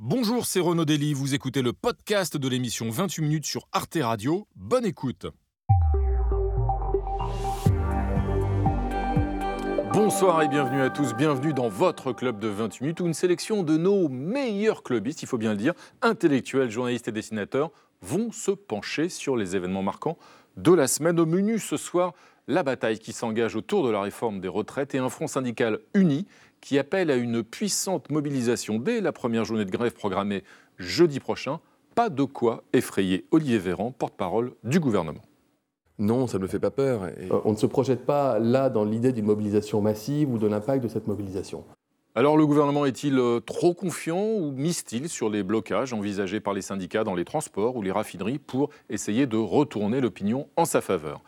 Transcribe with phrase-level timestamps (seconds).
[0.00, 4.46] Bonjour, c'est Renaud Dely, vous écoutez le podcast de l'émission 28 minutes sur Arte Radio.
[4.54, 5.26] Bonne écoute.
[9.92, 13.64] Bonsoir et bienvenue à tous, bienvenue dans votre club de 28 minutes où une sélection
[13.64, 18.52] de nos meilleurs clubistes, il faut bien le dire, intellectuels, journalistes et dessinateurs, vont se
[18.52, 20.16] pencher sur les événements marquants
[20.56, 21.18] de la semaine.
[21.18, 22.14] Au menu ce soir,
[22.46, 26.28] la bataille qui s'engage autour de la réforme des retraites et un front syndical uni
[26.60, 30.42] qui appelle à une puissante mobilisation dès la première journée de grève programmée
[30.78, 31.60] jeudi prochain.
[31.94, 35.22] Pas de quoi effrayer Olivier Véran, porte-parole du gouvernement.
[35.98, 37.02] Non, ça ne me fait pas peur.
[37.02, 40.82] Euh, on ne se projette pas là dans l'idée d'une mobilisation massive ou de l'impact
[40.84, 41.64] de cette mobilisation.
[42.14, 46.62] Alors le gouvernement est-il euh, trop confiant ou mise-t-il sur les blocages envisagés par les
[46.62, 51.20] syndicats dans les transports ou les raffineries pour essayer de retourner l'opinion en sa faveur?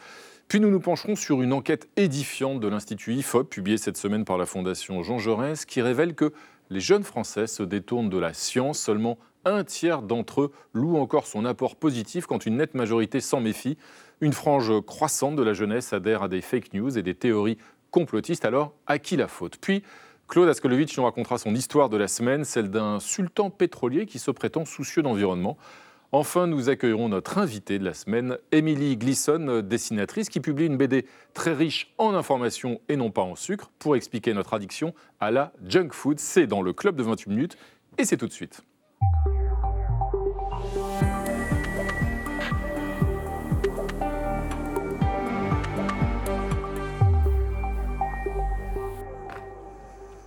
[0.50, 4.36] Puis nous nous pencherons sur une enquête édifiante de l'Institut IFOP, publiée cette semaine par
[4.36, 6.32] la Fondation Jean Jaurès, qui révèle que
[6.70, 8.80] les jeunes Français se détournent de la science.
[8.80, 13.40] Seulement un tiers d'entre eux loue encore son apport positif quand une nette majorité s'en
[13.40, 13.78] méfie.
[14.20, 17.56] Une frange croissante de la jeunesse adhère à des fake news et des théories
[17.92, 18.44] complotistes.
[18.44, 19.56] Alors, à qui la faute?
[19.60, 19.84] Puis,
[20.26, 24.32] Claude Askolovitch nous racontera son histoire de la semaine, celle d'un sultan pétrolier qui se
[24.32, 25.56] prétend soucieux d'environnement.
[26.12, 31.06] Enfin, nous accueillerons notre invitée de la semaine, Émilie Glisson, dessinatrice, qui publie une BD
[31.34, 35.52] très riche en informations et non pas en sucre, pour expliquer notre addiction à la
[35.64, 36.18] junk food.
[36.18, 37.56] C'est dans le club de 28 minutes,
[37.96, 38.64] et c'est tout de suite.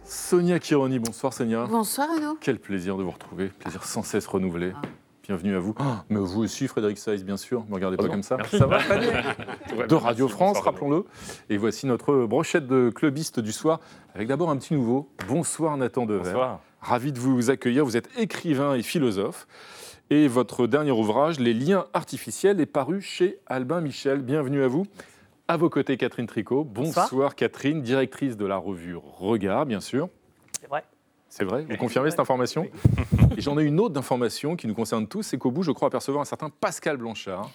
[0.05, 1.65] Sonia Kironi, bonsoir Sonia.
[1.65, 2.37] Bonsoir Renaud.
[2.39, 4.71] Quel plaisir de vous retrouver, plaisir sans cesse renouvelé.
[4.75, 4.81] Ah.
[5.23, 5.73] Bienvenue à vous.
[5.79, 7.63] Ah, mais vous aussi, Frédéric Saïs, bien sûr.
[7.63, 8.37] Ne me regardez pas comme ça.
[8.51, 8.79] Ça va,
[9.87, 11.05] De Radio France, rappelons-le.
[11.49, 13.79] Et voici notre brochette de clubistes du soir,
[14.13, 15.09] avec d'abord un petit nouveau.
[15.29, 16.23] Bonsoir Nathan Dever.
[16.25, 16.59] Bonsoir.
[16.81, 17.85] Ravi de vous accueillir.
[17.85, 19.47] Vous êtes écrivain et philosophe.
[20.09, 24.23] Et votre dernier ouvrage, Les liens artificiels, est paru chez Albin Michel.
[24.23, 24.85] Bienvenue à vous.
[25.47, 26.65] À vos côtés, Catherine Tricot.
[26.65, 30.09] Bonsoir Catherine, directrice de la revue Regard, bien sûr.
[31.35, 32.67] C'est vrai Vous confirmez cette information
[33.35, 35.87] Et j'en ai une autre d'information qui nous concerne tous, c'est qu'au bout, je crois
[35.87, 37.49] apercevoir un certain Pascal Blanchard.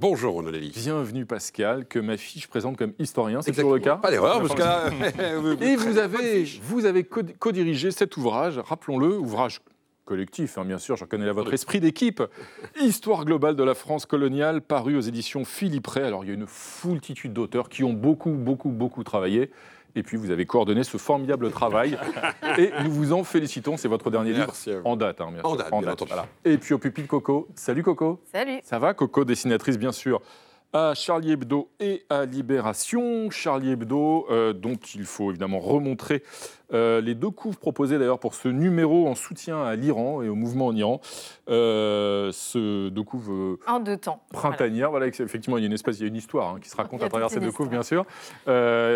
[0.00, 4.10] Bonjour Renaud Bienvenue Pascal, que ma fiche présente comme historien, c'est toujours le cas Pas
[4.10, 5.62] d'erreur, parce que...
[5.64, 9.60] Et vous avez, vous avez co-dirigé cet ouvrage, rappelons-le, ouvrage
[10.04, 12.20] collectif, hein, bien sûr, je reconnais là votre esprit d'équipe.
[12.80, 16.04] Histoire globale de la France coloniale, paru aux éditions Philippe Ray.
[16.04, 19.50] Alors, il y a une foultitude d'auteurs qui ont beaucoup, beaucoup, beaucoup travaillé.
[19.96, 21.98] Et puis, vous avez coordonné ce formidable travail.
[22.58, 23.76] et nous vous en félicitons.
[23.76, 24.52] C'est votre dernier livre
[24.84, 25.20] en date.
[25.20, 26.02] Hein, en date, en date.
[26.44, 27.48] Et puis, au pupitre Coco.
[27.54, 28.20] Salut, Coco.
[28.32, 28.60] Salut.
[28.62, 30.20] Ça va, Coco, dessinatrice, bien sûr
[30.74, 33.30] à Charlie Hebdo et à Libération.
[33.30, 36.24] Charlie Hebdo, euh, dont il faut évidemment remontrer
[36.72, 40.34] euh, les deux couves proposées d'ailleurs pour ce numéro en soutien à l'Iran et au
[40.34, 41.00] mouvement en Iran.
[41.48, 44.20] Euh, ce deux couves en deux temps.
[44.32, 44.90] printanière.
[44.90, 45.06] Voilà.
[45.06, 47.04] effectivement, il y a une espèce, il y a une histoire hein, qui se raconte
[47.04, 48.04] à travers ces deux couves, bien sûr.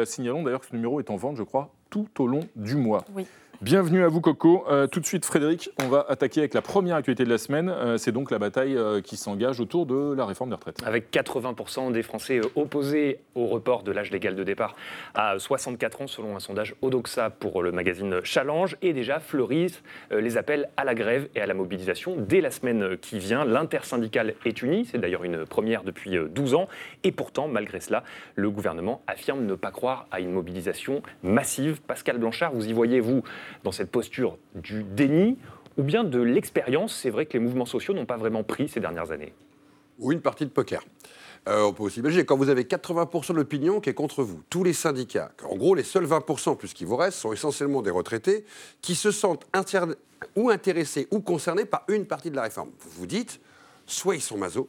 [0.04, 3.04] signalons d'ailleurs que ce numéro est en vente, je crois, tout au long du mois.
[3.14, 3.24] Oui.
[3.60, 4.64] Bienvenue à vous Coco.
[4.70, 7.69] Euh, tout de suite Frédéric, on va attaquer avec la première actualité de la semaine.
[7.69, 10.80] Euh, c'est donc la bataille euh, qui s'engage autour de la réforme des retraites.
[10.86, 14.76] Avec 80% des Français opposés au report de l'âge légal de départ
[15.16, 18.76] à 64 ans selon un sondage Odoxa pour le magazine Challenge.
[18.80, 19.82] Et déjà fleurissent
[20.12, 22.14] les appels à la grève et à la mobilisation.
[22.16, 24.84] Dès la semaine qui vient, l'intersyndicale est unie.
[24.84, 26.69] C'est d'ailleurs une première depuis 12 ans.
[27.02, 28.04] Et pourtant, malgré cela,
[28.36, 31.80] le gouvernement affirme ne pas croire à une mobilisation massive.
[31.82, 33.25] Pascal Blanchard, vous y voyez, vous
[33.64, 35.38] dans cette posture du déni
[35.76, 38.81] ou bien de l'expérience C'est vrai que les mouvements sociaux n'ont pas vraiment pris ces
[38.81, 39.32] dernières années.
[39.98, 40.82] Ou une partie de poker.
[41.48, 44.42] Euh, on peut aussi imaginer, quand vous avez 80% de l'opinion qui est contre vous,
[44.50, 47.91] tous les syndicats, en gros, les seuls 20% plus qui vous restent sont essentiellement des
[47.91, 48.44] retraités
[48.82, 49.47] qui se sentent
[50.37, 52.70] ou intéressés ou concernés par une partie de la réforme.
[52.81, 53.41] Vous vous dites,
[53.87, 54.69] soit ils sont maso,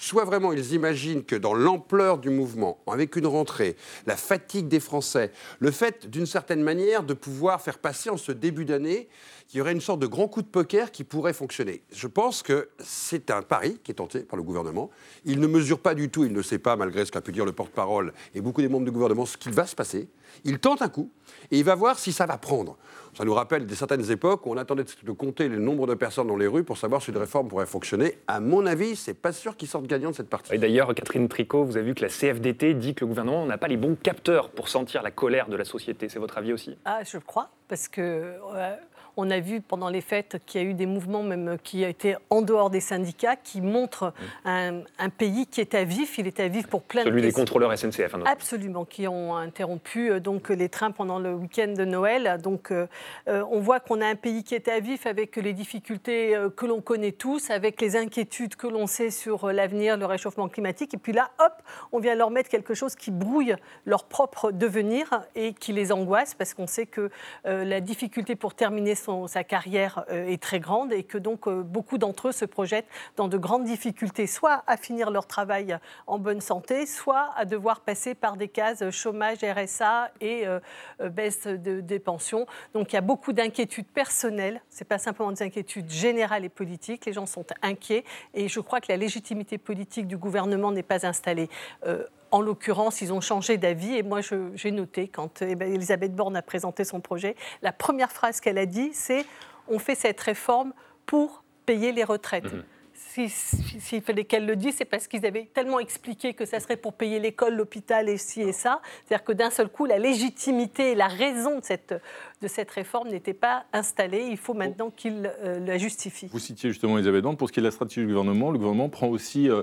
[0.00, 4.80] soit vraiment ils imaginent que dans l'ampleur du mouvement, avec une rentrée, la fatigue des
[4.80, 5.30] Français,
[5.60, 9.08] le fait d'une certaine manière de pouvoir faire passer en ce début d'année
[9.50, 11.82] qu'il y aurait une sorte de grand coup de poker qui pourrait fonctionner.
[11.92, 14.90] Je pense que c'est un pari qui est tenté par le gouvernement.
[15.24, 17.44] Il ne mesure pas du tout, il ne sait pas, malgré ce qu'a pu dire
[17.44, 20.08] le porte-parole et beaucoup des membres du gouvernement, ce qui va se passer.
[20.44, 21.10] Il tente un coup
[21.50, 22.76] et il va voir si ça va prendre.
[23.18, 26.28] Ça nous rappelle des certaines époques où on attendait de compter le nombre de personnes
[26.28, 28.18] dans les rues pour savoir si une réforme pourrait fonctionner.
[28.28, 30.54] À mon avis, c'est pas sûr qu'ils sortent gagnants de cette partie.
[30.54, 33.58] Et d'ailleurs, Catherine Tricot, vous avez vu que la CFDT dit que le gouvernement n'a
[33.58, 36.08] pas les bons capteurs pour sentir la colère de la société.
[36.08, 36.78] C'est votre avis aussi?
[36.84, 38.00] Ah, je crois, parce que.
[38.00, 38.76] Euh,
[39.16, 42.16] On a vu pendant les fêtes qu'il y a eu des mouvements même qui été
[42.30, 44.12] en dehors des syndicats qui montrent
[44.44, 44.82] un,
[45.16, 46.18] pays qui est à vif.
[46.18, 48.14] Il est à vif pour plein de Celui des contrôleurs SNCF.
[48.14, 52.38] Hein, Absolument, qui ont interrompu euh, donc les trains pendant le week-end de Noël.
[52.42, 52.86] Donc euh,
[53.28, 56.66] euh, on voit qu'on a un pays qui est à vif avec les difficultés que
[56.66, 60.94] l'on connaît tous, avec les inquiétudes que l'on sait sur l'avenir, le réchauffement climatique.
[60.94, 61.52] Et puis là, hop,
[61.92, 66.34] on vient leur mettre quelque chose qui brouille leur propre devenir et qui les angoisse
[66.34, 67.10] parce qu'on sait que
[67.44, 68.94] la difficulté pour terminer
[69.26, 73.38] sa carrière est très grande et que donc beaucoup d'entre eux se projettent dans de
[73.38, 78.36] grandes difficultés, soit à finir leur travail en bonne santé, soit à devoir passer par
[78.36, 80.60] des cases chômage, RSA et euh,
[81.00, 82.46] euh, baisse des pensions.
[82.74, 86.48] Donc il y a beaucoup d'inquiétudes personnelles, ce n'est pas simplement des inquiétudes générales et
[86.48, 88.04] politiques, les gens sont inquiets
[88.34, 91.48] et je crois que la légitimité politique du gouvernement n'est pas installée.
[91.86, 93.96] Euh, en l'occurrence, ils ont changé d'avis.
[93.96, 94.20] Et moi,
[94.54, 98.58] j'ai noté, quand eh ben, Elisabeth Borne a présenté son projet, la première phrase qu'elle
[98.58, 99.24] a dit, c'est
[99.68, 100.72] On fait cette réforme
[101.06, 102.52] pour payer les retraites.
[102.52, 102.62] Mmh
[103.00, 106.92] s'il fallait qu'elle le dise, c'est parce qu'ils avaient tellement expliqué que ça serait pour
[106.92, 108.80] payer l'école, l'hôpital et ci et ça.
[109.04, 111.94] C'est-à-dire que d'un seul coup, la légitimité et la raison de cette,
[112.40, 114.28] de cette réforme n'étaient pas installées.
[114.30, 116.28] Il faut maintenant qu'ils euh, la justifient.
[116.32, 117.36] Vous citiez justement Elisabeth Borne.
[117.36, 119.62] Pour ce qui est de la stratégie du gouvernement, le gouvernement prend aussi euh,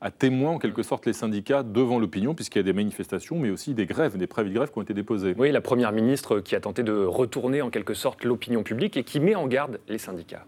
[0.00, 3.50] à témoin en quelque sorte les syndicats devant l'opinion, puisqu'il y a des manifestations, mais
[3.50, 5.34] aussi des grèves, des préavis de grève qui ont été déposés.
[5.38, 9.04] Oui, la Première ministre qui a tenté de retourner en quelque sorte l'opinion publique et
[9.04, 10.44] qui met en garde les syndicats.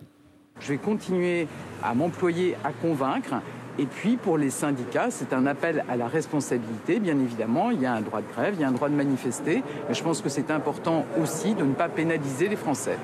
[0.61, 1.47] Je vais continuer
[1.83, 3.35] à m'employer à convaincre.
[3.79, 7.71] Et puis pour les syndicats, c'est un appel à la responsabilité, bien évidemment.
[7.71, 9.63] Il y a un droit de grève, il y a un droit de manifester.
[9.89, 12.99] Mais je pense que c'est important aussi de ne pas pénaliser les Français.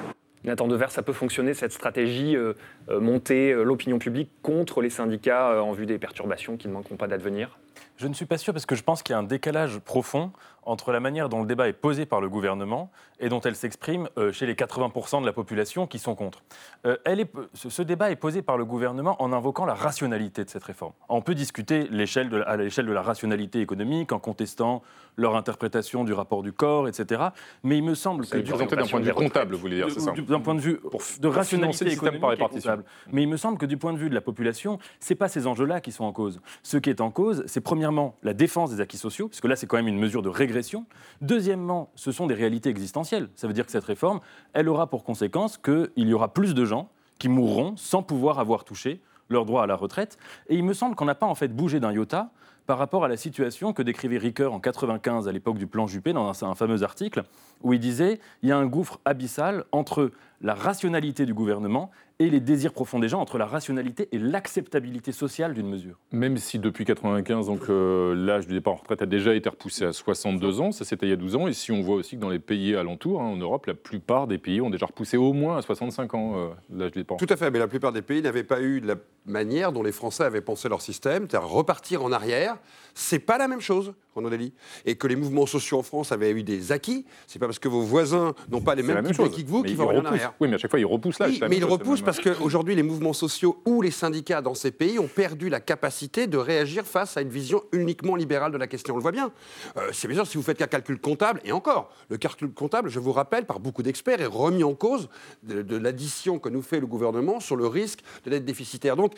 [0.45, 2.53] Nathan Devers, ça peut fonctionner cette stratégie, euh,
[2.91, 6.97] euh, monter euh, l'opinion publique contre les syndicats en vue des perturbations qui ne manqueront
[6.97, 7.59] pas d'advenir?
[7.97, 10.33] Je ne suis pas sûr parce que je pense qu'il y a un décalage profond
[10.67, 12.91] entre la manière dont le débat est posé par le gouvernement
[13.21, 16.43] et dont elle s'exprime euh, chez les 80% de la population qui sont contre.
[16.87, 20.51] Euh, elle est, ce, débat est posé par le gouvernement en invoquant la rationalité de
[20.51, 20.93] cette réforme.
[21.09, 24.83] On peut discuter l'échelle à l'échelle de la rationalité économique en contestant
[25.17, 27.23] leur interprétation du rapport du corps, etc.
[27.63, 28.39] Mais il me semble que...
[28.39, 30.81] d'un point de vue comptable, vous voulez dire, c'est ça D'un point de vue
[31.21, 32.83] de rationalité économique par répartition.
[33.13, 35.47] Mais il me semble que du point de vue de la population, c'est pas ces
[35.47, 36.41] enjeux-là qui sont en cause.
[36.63, 39.67] Ce qui est en cause, c'est premièrement la défense des acquis sociaux, puisque là c'est
[39.67, 40.87] quand même une mesure de régression
[41.21, 43.29] Deuxièmement, ce sont des réalités existentielles.
[43.35, 44.21] Ça veut dire que cette réforme,
[44.53, 48.65] elle aura pour conséquence qu'il y aura plus de gens qui mourront sans pouvoir avoir
[48.65, 49.01] touché
[49.31, 50.19] leur droit à la retraite.
[50.49, 52.31] Et il me semble qu'on n'a pas en fait bougé d'un iota
[52.67, 56.13] par rapport à la situation que décrivait Ricoeur en 95 à l'époque du plan Juppé
[56.13, 57.25] dans un, un fameux article
[57.63, 62.31] où il disait il y a un gouffre abyssal entre la rationalité du gouvernement et
[62.31, 65.99] les désirs profonds des gens entre la rationalité et l'acceptabilité sociale d'une mesure.
[66.13, 69.85] Même si depuis 95, donc euh, l'âge du départ en retraite a déjà été repoussé
[69.85, 72.17] à 62 ans, ça c'était il y a 12 ans, et si on voit aussi
[72.17, 75.17] que dans les pays alentours, hein, en Europe, la plupart des pays ont déjà repoussé
[75.17, 77.17] au moins à 65 ans euh, l'âge du départ.
[77.17, 78.95] Tout à fait, mais la plupart des pays n'avaient pas eu la
[79.27, 82.54] manière dont les Français avaient pensé leur système, c'est-à-dire repartir en arrière,
[82.95, 84.53] c'est pas la même chose, Renaud Dely.
[84.85, 87.69] Et que les mouvements sociaux en France avaient eu des acquis, c'est pas parce que
[87.69, 90.35] vos voisins n'ont pas les mêmes types d'acquis que vous qu'ils vont en arrière.
[90.41, 91.29] Oui, mais à chaque fois, ils repoussent là.
[91.49, 95.09] mais ils repoussent parce qu'aujourd'hui, les mouvements sociaux ou les syndicats dans ces pays ont
[95.09, 98.95] perdu la capacité de réagir face à une vision uniquement libérale de la question.
[98.95, 99.33] On le voit bien.
[99.77, 102.89] Euh, c'est bien sûr si vous faites un calcul comptable, et encore, le calcul comptable,
[102.89, 105.09] je vous rappelle, par beaucoup d'experts, est remis en cause
[105.43, 108.97] de, l'addition que nous fait le gouvernement sur le risque de dette déficitaire.
[108.97, 109.15] Donc,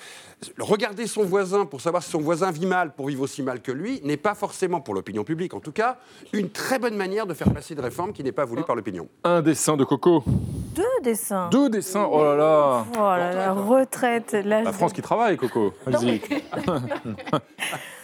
[0.58, 3.72] regarder son voisin pour savoir si son voisin vit mal pour vivre aussi mal que
[3.72, 5.98] lui n'est pas forcément, pour l'opinion publique en tout cas,
[6.32, 9.08] une très bonne manière de faire passer une réforme qui n'est pas voulue par l'opinion.
[9.24, 10.22] Un dessin de Coco.
[10.26, 11.48] Deux dessins.
[11.50, 12.86] Deux dessins, oh là là.
[12.94, 14.32] Oh là là, retraite.
[14.32, 15.74] La France qui travaille, Coco.
[15.84, 16.20] Vas-y.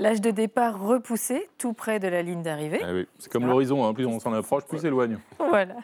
[0.00, 2.80] L'âge de départ repoussé, tout près de la ligne d'arrivée.
[2.82, 3.06] Ah oui.
[3.18, 3.92] C'est comme l'horizon, hein.
[3.92, 5.18] plus on s'en approche, plus s'éloigne.
[5.38, 5.74] Voilà.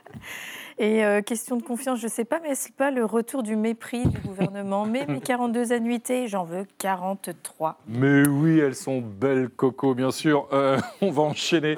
[0.78, 3.56] Et euh, question de confiance, je ne sais pas, mais est-ce pas le retour du
[3.56, 4.87] mépris du gouvernement?
[4.87, 7.78] Mais mes 42 annuités, j'en veux 43.
[7.88, 10.49] Mais oui, elles sont belles, Coco, bien sûr.
[10.52, 11.76] Euh, on va enchaîner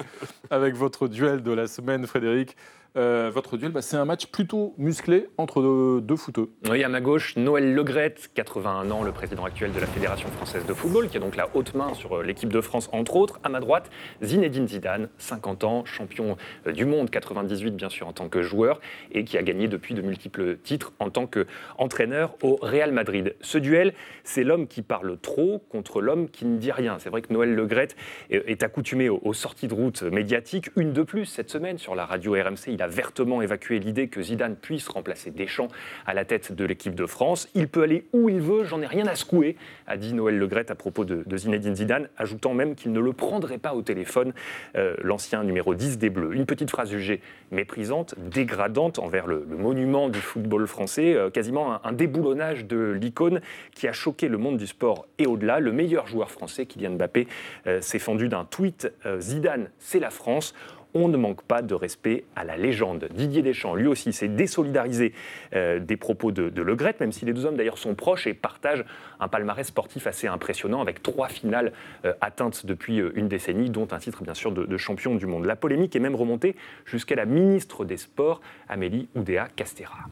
[0.49, 2.55] avec votre duel de la semaine, Frédéric.
[2.97, 6.49] Euh, votre duel, bah, c'est un match plutôt musclé entre deux, footeux.
[6.69, 10.65] Oui, à ma gauche, Noël Legrette, 81 ans, le président actuel de la Fédération française
[10.65, 13.39] de football, qui a donc la haute main sur euh, l'équipe de France, entre autres.
[13.43, 13.91] À ma droite,
[14.23, 18.81] Zinedine Zidane, 50 ans, champion euh, du monde, 98 bien sûr en tant que joueur,
[19.11, 23.35] et qui a gagné depuis de multiples titres en tant qu'entraîneur au Real Madrid.
[23.41, 23.93] Ce duel,
[24.23, 26.97] c'est l'homme qui parle trop contre l'homme qui ne dit rien.
[26.97, 27.95] C'est vrai que Noël Legrette
[28.31, 32.33] est accoutumé aux sorties de route médiatiques, une de plus cette semaine sur la radio
[32.33, 35.67] RMC il a vertement évacué l'idée que Zidane puisse remplacer Deschamps
[36.05, 37.49] à la tête de l'équipe de France.
[37.53, 40.71] Il peut aller où il veut, j'en ai rien à secouer, a dit Noël Legrette
[40.71, 44.31] à propos de, Zinedine Zidane, ajoutant même qu'il ne le prendrait pas au téléphone,
[44.77, 46.33] euh, l'ancien numéro 10 des Bleus.
[46.33, 47.19] Une petite phrase jugée
[47.51, 53.41] méprisante, dégradante envers le, monument du football français, euh, quasiment un, déboulonnage de l'icône
[53.75, 55.59] qui a choqué le monde du sport et au-delà.
[55.59, 57.27] Le meilleur joueur français, Kylian Mbappé,
[57.67, 60.53] euh, s'est fendu d'un tweet Zidane, c'est la France
[60.93, 63.07] on ne manque pas de respect à la légende.
[63.13, 65.13] Didier Deschamps, lui aussi, s'est désolidarisé
[65.53, 68.85] euh, des propos de, Le même si les deux hommes d'ailleurs sont proches et partagent
[69.19, 71.73] un palmarès sportif assez impressionnant avec trois finales
[72.05, 75.45] euh, atteintes depuis euh, une décennie, dont un titre bien sûr de, champion du monde.
[75.45, 76.55] La polémique est même remontée
[76.85, 80.07] jusqu'à la ministre des Sports, Amélie Oudéa-Castera.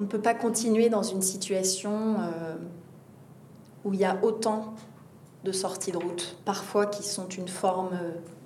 [0.00, 2.16] On ne peut pas continuer dans une situation
[3.84, 4.74] où il y a autant
[5.44, 7.98] de sorties de route, parfois qui sont une forme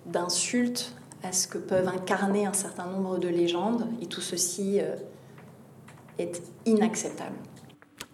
[0.06, 4.94] d'insulte à ce que peuvent incarner un certain nombre de légendes, et tout ceci euh,
[6.18, 7.36] est inacceptable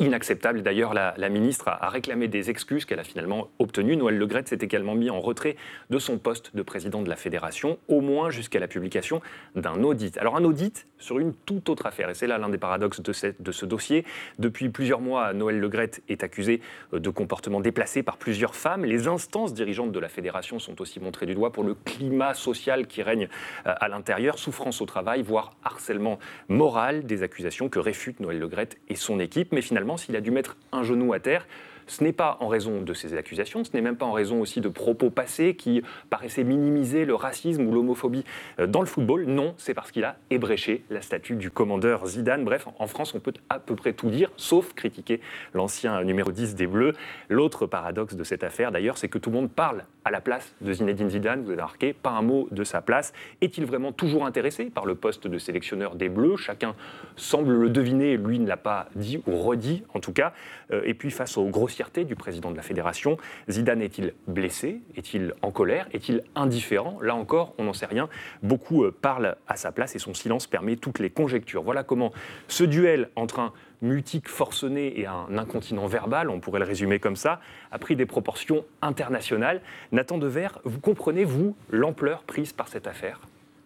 [0.03, 0.63] inacceptable.
[0.63, 3.97] D'ailleurs, la, ministre a, réclamé des excuses qu'elle a finalement obtenues.
[3.97, 5.57] Noël Legrette s'est également mis en retrait
[5.91, 9.21] de son poste de président de la fédération, au moins jusqu'à la publication
[9.55, 10.19] d'un audit.
[10.19, 13.13] Alors un audit sur une toute autre affaire, et c'est là l'un des paradoxes de,
[13.13, 14.05] ce dossier.
[14.39, 16.61] Depuis plusieurs mois, Noël Legrette est accusé
[16.93, 18.85] euh, de comportements déplacés par plusieurs femmes.
[18.85, 22.87] Les instances dirigeantes de la fédération sont aussi montrées du doigt pour le climat social
[22.87, 23.29] qui règne
[23.67, 26.19] euh, à l'intérieur, souffrance au travail, voire harcèlement
[26.49, 29.53] moral, des accusations que réfutent Noël Legrette et son équipe.
[29.53, 31.47] Mais finalement, s'il a dû mettre un genou à terre,
[31.87, 34.61] ce n'est pas en raison de ces accusations, ce n'est même pas en raison aussi
[34.61, 38.25] de propos passés qui paraissaient minimiser le racisme ou l'homophobie
[38.59, 39.25] euh, dans le football.
[39.27, 42.45] Non, c'est parce qu'il a ébréché la statue du commandeur Zidane.
[42.45, 45.21] Bref, en France, on peut à peu près tout dire, sauf critiquer
[45.55, 46.95] l'ancien numéro 10 des Bleus.
[47.29, 50.55] L'autre paradoxe de cette affaire, d'ailleurs, c'est que tout le monde parle à la place
[50.61, 51.43] de Zinedine Zidane.
[51.43, 53.13] Vous avez remarqué, pas un mot de sa place.
[53.41, 56.37] Est-il vraiment toujours intéressé par le poste de sélectionneur des Bleus?
[56.37, 56.75] Chacun
[57.17, 60.33] semble le deviner, lui ne l'a pas dit ou redit en tout cas.
[60.71, 63.17] Euh, et puis face aux grossières du président de la fédération.
[63.51, 64.81] Zidane est-il blessé?
[64.97, 65.89] Est-il en colère?
[65.93, 66.99] Est-il indifférent?
[67.03, 68.09] Là encore, on n'en sait rien.
[68.43, 71.63] Beaucoup euh, parlent à sa place et son silence permet toutes les conjectures.
[71.63, 72.13] Voilà comment
[72.49, 73.53] ce duel entre un
[73.83, 78.07] mutique forcené et un incontinent verbal, on pourrait le résumer comme ça, a pris des
[78.07, 79.61] proportions internationales.
[79.91, 83.21] Nathan Dever, vous comprenez, vous, l'ampleur prise par cette affaire?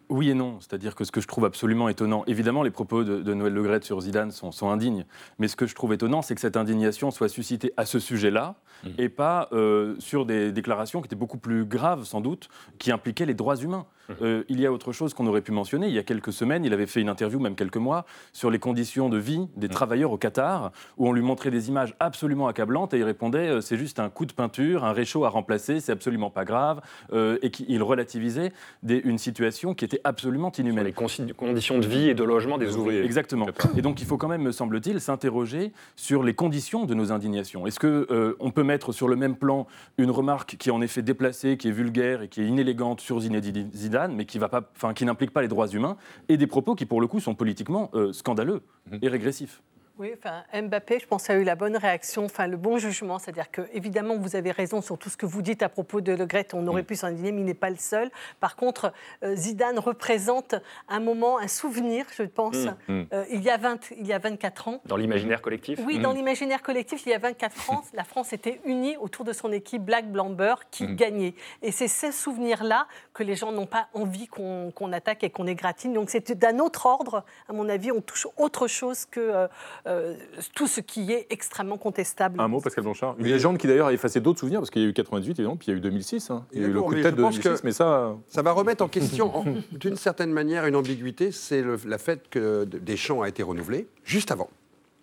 [0.08, 0.58] Oui et non.
[0.60, 4.00] C'est-à-dire que ce que je trouve absolument étonnant, évidemment, les propos de, Noël Legrette sur
[4.00, 5.04] Zidane sont, indignes,
[5.38, 8.54] mais ce que je trouve étonnant, c'est que cette indignation soit suscitée à ce sujet-là
[8.84, 8.88] mmh.
[8.98, 13.26] et pas euh, sur des déclarations qui étaient beaucoup plus graves, sans doute, qui impliquaient
[13.26, 13.86] les droits humains.
[14.22, 15.88] Euh, il y a autre chose qu'on aurait pu mentionner.
[15.88, 18.58] Il y a quelques semaines, il avait fait une interview, même quelques mois, sur les
[18.58, 19.70] conditions de vie des mm.
[19.70, 23.60] travailleurs au Qatar, où on lui montrait des images absolument accablantes et il répondait euh,
[23.60, 26.80] c'est juste un coup de peinture, un réchaud à remplacer, c'est absolument pas grave,
[27.12, 28.52] euh, et qu'il relativisait
[28.88, 30.92] une situation qui était absolument inhumaine.
[31.06, 33.04] Sur les conditions de vie et de logement des ouvriers.
[33.04, 33.46] Exactement.
[33.76, 37.66] Et donc il faut quand même, me semble-t-il, s'interroger sur les conditions de nos indignations.
[37.66, 39.66] Est-ce que on peut mettre sur le même plan
[39.98, 43.20] une remarque qui est en effet déplacée, qui est vulgaire et qui est inélégante sur
[43.20, 44.62] Zinedine Zidane mais qui, va pas,
[44.94, 45.96] qui n'implique pas les droits humains,
[46.28, 48.98] et des propos qui, pour le coup, sont politiquement euh, scandaleux mhm.
[49.02, 49.62] et régressifs.
[49.98, 53.18] Oui, enfin, Mbappé, je pense, a eu la bonne réaction, enfin, le bon jugement.
[53.18, 56.12] C'est-à-dire que, évidemment, vous avez raison sur tout ce que vous dites à propos de
[56.12, 56.48] Le Gret.
[56.52, 56.86] On aurait mm.
[56.86, 58.10] pu s'en indigner, mais il n'est pas le seul.
[58.38, 60.54] Par contre, euh, Zidane représente
[60.90, 62.76] un moment, un souvenir, je pense, mm.
[62.88, 63.06] Mm.
[63.14, 64.80] Euh, il, y a 20, il y a 24 ans.
[64.84, 68.60] Dans l'imaginaire collectif Oui, dans l'imaginaire collectif, il y a 24 ans, la France était
[68.66, 71.34] unie autour de son équipe Black Blamber qui gagnait.
[71.62, 75.94] Et c'est ces souvenirs-là que les gens n'ont pas envie qu'on attaque et qu'on égratine.
[75.94, 79.20] Donc c'est d'un autre ordre, à mon avis, on touche autre chose que.
[79.20, 79.48] Euh,
[79.86, 80.14] euh,
[80.54, 82.40] tout ce qui est extrêmement contestable.
[82.40, 83.14] Un mot, Pascal Blanchard.
[83.18, 85.56] Une légende qui d'ailleurs a effacé d'autres souvenirs, parce qu'il y a eu 98, évidemment,
[85.56, 86.30] puis il y a eu 2006.
[86.30, 86.44] Hein.
[86.52, 88.16] Il y a eu le coup de tête de 2006, mais ça...
[88.28, 93.22] Ça va remettre en question, d'une certaine manière, une ambiguïté, c'est le fait que Deschamps
[93.22, 94.50] a été renouvelé, juste avant,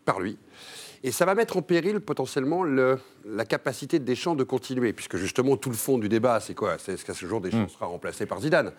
[0.05, 0.37] par lui.
[1.05, 5.17] Et ça va mettre en péril potentiellement le, la capacité de Deschamps de continuer, puisque
[5.17, 6.77] justement tout le fond du débat, c'est quoi?
[6.77, 7.69] C'est est-ce qu'à ce jour Deschamps mm.
[7.69, 8.71] sera remplacé par Zidane?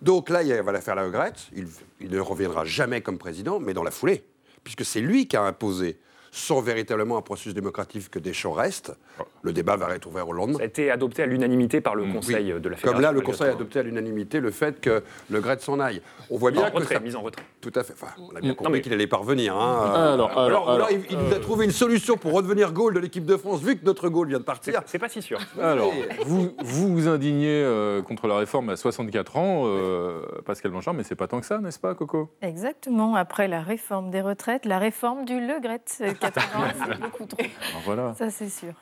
[0.00, 1.48] Donc là, il va la faire la regrette.
[1.56, 1.66] Il,
[2.00, 4.22] il ne reviendra jamais comme président, mais dans la foulée
[4.64, 5.98] puisque c'est lui qui a imposé
[6.34, 8.96] sans véritablement un processus démocratique que Deschamps reste,
[9.42, 10.56] le débat va être ouvert au lendemain.
[10.56, 12.12] Ça a été adopté à l'unanimité par le mm.
[12.14, 12.92] Conseil de la Fédération.
[12.92, 16.00] Comme là, le Conseil a adopté à l'unanimité le fait que le Gret s'en aille.
[16.30, 17.00] On voit bien en que ça...
[17.00, 17.44] mise en retrait.
[17.60, 17.92] Tout à fait.
[17.92, 19.54] Enfin, on a bien compris qu'il allait parvenir.
[19.54, 20.14] Hein.
[20.14, 23.60] Alors, alors, il, nous a trouvé une solution pour redevenir goal de l'équipe de France,
[23.60, 24.80] vu que notre goal vient de partir.
[24.86, 25.38] C'est pas si sûr.
[25.60, 25.92] Alors,
[26.24, 31.02] vous, vous vous indignez euh, contre la réforme à 64 ans, euh, Pascal Blanchard, mais
[31.02, 32.30] c'est pas tant que ça, n'est-ce pas, Coco?
[32.40, 33.14] Exactement.
[33.14, 35.80] Après la réforme des retraites, la réforme du Le Gret.
[36.30, 37.42] 80 beaucoup trop.
[37.84, 38.14] voilà.
[38.14, 38.72] Ça, c'est sûr.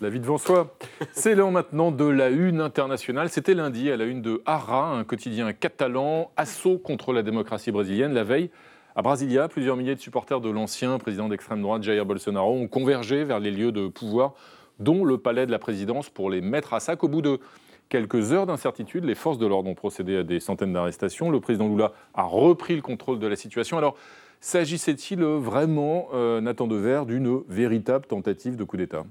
[0.00, 0.76] La vie devant soi.
[1.12, 3.28] C'est l'heure maintenant de la une internationale.
[3.30, 8.12] C'était lundi à la une de Ara, un quotidien catalan, assaut contre la démocratie brésilienne.
[8.12, 8.50] La veille,
[8.94, 13.24] à Brasilia, plusieurs milliers de supporters de l'ancien président d'extrême droite Jair Bolsonaro ont convergé
[13.24, 14.34] vers les lieux de pouvoir,
[14.78, 17.02] dont le palais de la présidence, pour les mettre à sac.
[17.02, 17.40] Au bout de
[17.88, 21.30] quelques heures d'incertitude, les forces de l'ordre ont procédé à des centaines d'arrestations.
[21.30, 23.78] Le président Lula a repris le contrôle de la situation.
[23.78, 23.96] Alors,
[24.40, 29.04] s'agissait-il vraiment, euh, Nathan Dever, d'une véritable tentative de coup d'État?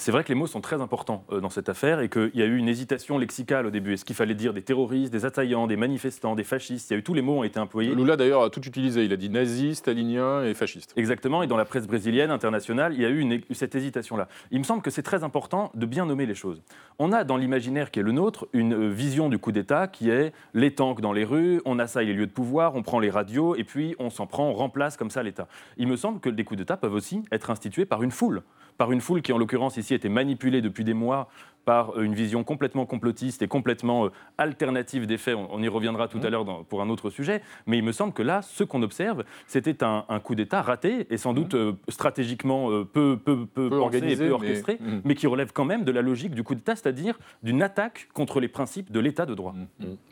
[0.00, 2.40] C'est vrai que les mots sont très importants euh, dans cette affaire et qu'il y
[2.40, 3.92] a eu une hésitation lexicale au début.
[3.92, 6.90] Est-ce qu'il fallait dire des terroristes, des assaillants, des manifestants, des fascistes?
[6.90, 7.94] Il y a eu tous les mots ont été employés.
[7.94, 9.04] Lula d'ailleurs a tout utilisé.
[9.04, 10.94] Il a dit nazi, stalinien et fasciste.
[10.96, 11.42] Exactement.
[11.42, 14.28] Et dans la presse brésilienne, internationale, il y a eu cette hésitation-là.
[14.50, 16.62] Il me semble que c'est très important de bien nommer les choses.
[16.98, 20.08] On a dans l'imaginaire qui est le nôtre une euh, vision du coup d'État qui
[20.08, 23.10] est les tanks dans les rues, on assaille les lieux de pouvoir, on prend les
[23.10, 25.46] radios et puis on s'en prend, on remplace comme ça l'État.
[25.76, 28.42] Il me semble que des coups d'État peuvent aussi être institués par une foule
[28.80, 31.28] par une foule qui, en l'occurrence, ici, était manipulée depuis des mois
[31.64, 35.36] par euh, une vision complètement complotiste et complètement euh, alternative des faits.
[35.36, 36.30] On, y reviendra tout à mmh.
[36.30, 37.42] l'heure pour un autre sujet.
[37.66, 41.16] Mais il me semble que là, ce qu'on observe, c'était un, coup d'État raté et
[41.16, 41.58] sans doute mmh.
[41.58, 45.00] euh, stratégiquement peu, peu, peu, organisé et peu orchestré, mmh.
[45.04, 45.14] mais...
[45.14, 48.48] qui relève quand même de la logique du coup d'État, c'est-à-dire d'une attaque contre les
[48.48, 49.54] principes de l'État de droit.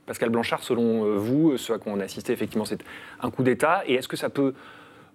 [0.07, 2.85] Pascal Blanchard, selon vous, ce à quoi on a assisté, effectivement, c'est
[3.21, 3.83] un coup d'État.
[3.87, 4.55] Et est-ce que ça peut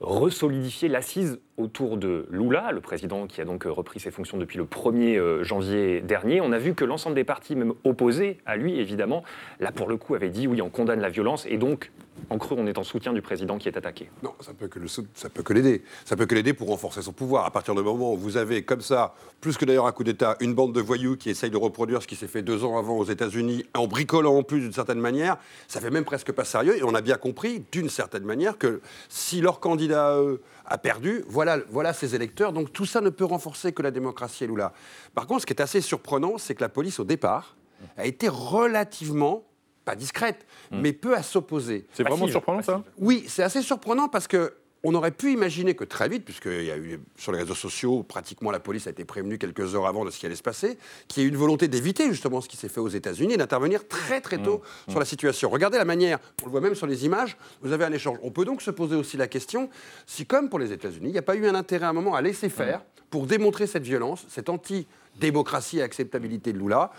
[0.04, 4.66] resolidifier l'assise autour de Lula, le président qui a donc repris ses fonctions depuis le
[4.66, 6.42] 1er euh, janvier dernier.
[6.42, 9.24] On a vu que l'ensemble des partis, même opposés à lui, évidemment,
[9.62, 11.92] là pour le coup, avaient dit oui, on condamne la violence et donc
[12.30, 14.10] en creux, on est en soutien du président qui est attaqué.
[14.22, 15.84] Non, ça peut que ça peut que l'aider.
[16.06, 17.46] Ça peut que l'aider pour renforcer son pouvoir.
[17.46, 20.38] À partir du moment où vous avez comme ça, plus que d'ailleurs un coup d'État,
[20.40, 22.98] une bande de voyous qui essaye de reproduire ce qui s'est fait deux ans avant
[22.98, 26.78] aux États-Unis, en bricolant en plus d'une certaine manière, ça fait même presque pas sérieux.
[26.78, 30.18] Et on a bien compris, d'une certaine manière, que si leur candidat
[30.66, 32.54] a perdu, voilà, voilà ses électeurs.
[32.54, 34.74] Donc tout ça ne peut renforcer que la démocratie et Lula.
[35.14, 37.56] Par contre, ce qui est assez surprenant, c'est que la police, au départ,
[37.98, 39.44] a été relativement
[39.86, 40.80] pas discrète, hmm.
[40.82, 41.86] mais peu à s'opposer.
[41.94, 44.54] C'est vraiment surprenant ça Oui, c'est assez surprenant parce que
[44.86, 48.04] on aurait pu imaginer que très vite, puisqu'il y a eu sur les réseaux sociaux,
[48.04, 50.78] pratiquement la police a été prévenue quelques heures avant de ce qui allait se passer,
[51.08, 53.38] qu'il y ait eu une volonté d'éviter justement ce qui s'est fait aux États-Unis et
[53.38, 54.92] d'intervenir très très tôt mmh.
[54.92, 55.50] sur la situation.
[55.50, 58.18] Regardez la manière, on le voit même sur les images, vous avez un échange.
[58.24, 59.70] On peut donc se poser aussi la question
[60.06, 62.16] si, comme pour les États-Unis, il n'y a pas eu un intérêt à un moment
[62.16, 63.04] à laisser faire mmh.
[63.10, 64.86] pour démontrer cette violence, cette anti
[65.20, 66.92] démocratie et acceptabilité de Lula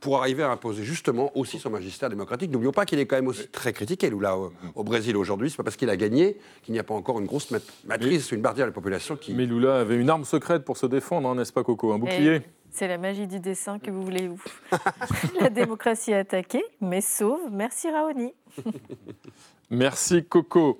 [0.00, 2.50] pour arriver à imposer justement aussi son magistère démocratique.
[2.50, 4.36] N'oublions pas qu'il est quand même aussi très critiqué, Lula,
[4.74, 5.50] au, Brésil aujourd'hui.
[5.50, 7.52] C'est pas parce qu'il a gagné qu'il n'y a pas encore une grosse
[7.84, 9.34] matrice, une barrière de la population qui.
[9.34, 11.92] Mais Lula avait une arme secrète pour se défendre, hein, n'est-ce pas, Coco?
[11.92, 14.42] Un bouclier c'est la magie du dessin que vous voulez vous.
[15.40, 17.50] la démocratie attaquée, mais sauve.
[17.50, 18.32] Merci Raoni.
[19.70, 20.78] Merci Coco.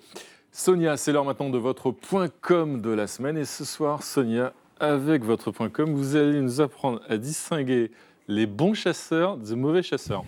[0.52, 3.36] Sonia, c'est l'heure maintenant de votre point com de la semaine.
[3.36, 7.90] Et ce soir, Sonia, avec votre point com, vous allez nous apprendre à distinguer
[8.28, 10.22] les bons chasseurs des mauvais chasseurs.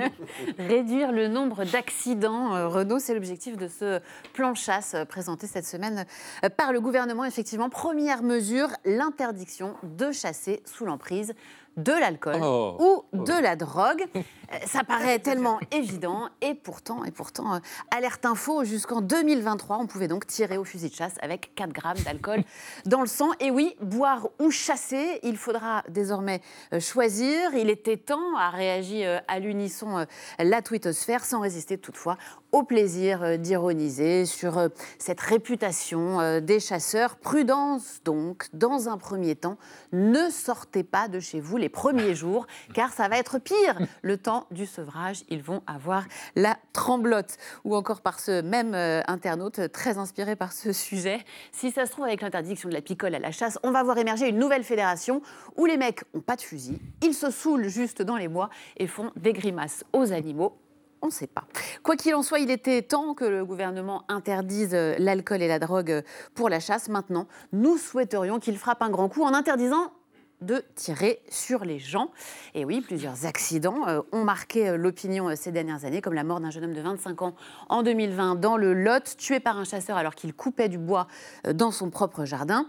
[0.58, 4.00] Réduire le nombre d'accidents, euh, Renault, c'est l'objectif de ce
[4.32, 6.06] plan chasse euh, présenté cette semaine
[6.44, 7.24] euh, par le gouvernement.
[7.24, 11.34] Effectivement, première mesure, l'interdiction de chasser sous l'emprise
[11.76, 13.04] de l'alcool oh.
[13.12, 14.04] ou de la drogue.
[14.52, 17.58] Euh, ça paraît tellement évident et pourtant, et pourtant, euh,
[17.90, 21.98] alerte info, jusqu'en 2023, on pouvait donc tirer au fusil de chasse avec 4 grammes
[22.04, 22.42] d'alcool
[22.86, 23.30] dans le sang.
[23.40, 26.40] Et oui, boire ou chasser, il faudra désormais
[26.72, 27.54] euh, choisir.
[27.54, 30.06] Il était temps, a réagi à l'unisson
[30.38, 32.16] la twittosphère, sans résister toutefois
[32.52, 37.16] au plaisir d'ironiser sur cette réputation des chasseurs.
[37.16, 39.56] Prudence donc, dans un premier temps,
[39.92, 43.78] ne sortez pas de chez vous les premiers jours, car ça va être pire.
[44.02, 46.04] Le temps du sevrage, ils vont avoir
[46.36, 47.36] la tremblote.
[47.64, 51.24] Ou encore par ce même euh, internaute très inspiré par ce sujet.
[51.52, 53.98] Si ça se trouve, avec l'interdiction de la picole à la chasse, on va voir
[53.98, 55.22] émerger une nouvelle fédération
[55.56, 58.86] où les mecs ont pas de fusil, ils se saoulent juste dans les bois et
[58.86, 60.58] font des grimaces aux animaux
[61.02, 61.44] on ne sait pas.
[61.82, 65.58] Quoi qu'il en soit, il était temps que le gouvernement interdise euh, l'alcool et la
[65.58, 66.02] drogue euh,
[66.34, 66.88] pour la chasse.
[66.88, 69.92] Maintenant, nous souhaiterions qu'il frappe un grand coup en interdisant
[70.42, 72.10] de tirer sur les gens.
[72.54, 76.24] Et oui, plusieurs accidents euh, ont marqué euh, l'opinion euh, ces dernières années, comme la
[76.24, 77.34] mort d'un jeune homme de 25 ans
[77.68, 81.06] en 2020 dans le Lot, tué par un chasseur alors qu'il coupait du bois
[81.54, 82.66] dans son propre jardin.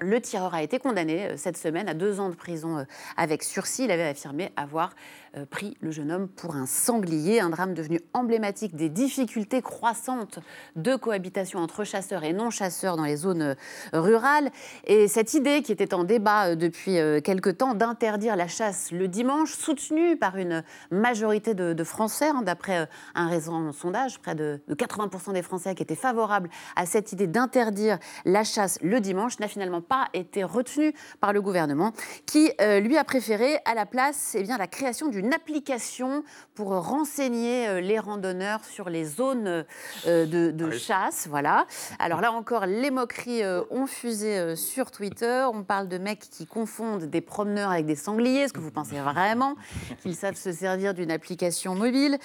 [0.00, 2.86] Le tireur a été condamné cette semaine à deux ans de prison
[3.16, 3.84] avec sursis.
[3.84, 4.94] Il avait affirmé avoir
[5.36, 10.40] euh, pris le jeune homme pour un sanglier, un drame devenu emblématique des difficultés croissantes
[10.74, 13.54] de cohabitation entre chasseurs et non-chasseurs dans les zones euh,
[13.92, 14.50] rurales.
[14.88, 19.06] Et cette idée qui était en débat euh, depuis quelque temps d'interdire la chasse le
[19.06, 24.74] dimanche, soutenue par une majorité de, Français, hein, d'après un récent sondage, près de, de
[24.74, 29.46] 80% des Français qui étaient favorables à cette idée d'interdire la chasse le dimanche, n'a
[29.46, 31.92] finalement pas été retenus par le gouvernement,
[32.24, 36.22] qui lui a préféré à la place eh bien, la création d'une application
[36.54, 39.64] pour renseigner les randonneurs sur les zones
[40.06, 41.26] de, de ah chasse.
[41.28, 41.66] Voilà.
[41.98, 45.44] Alors là encore, les moqueries ont fusé sur Twitter.
[45.52, 48.42] On parle de mecs qui confondent des promeneurs avec des sangliers.
[48.42, 49.56] Est-ce que vous pensez vraiment
[50.02, 52.18] qu'ils savent se servir d'une application mobile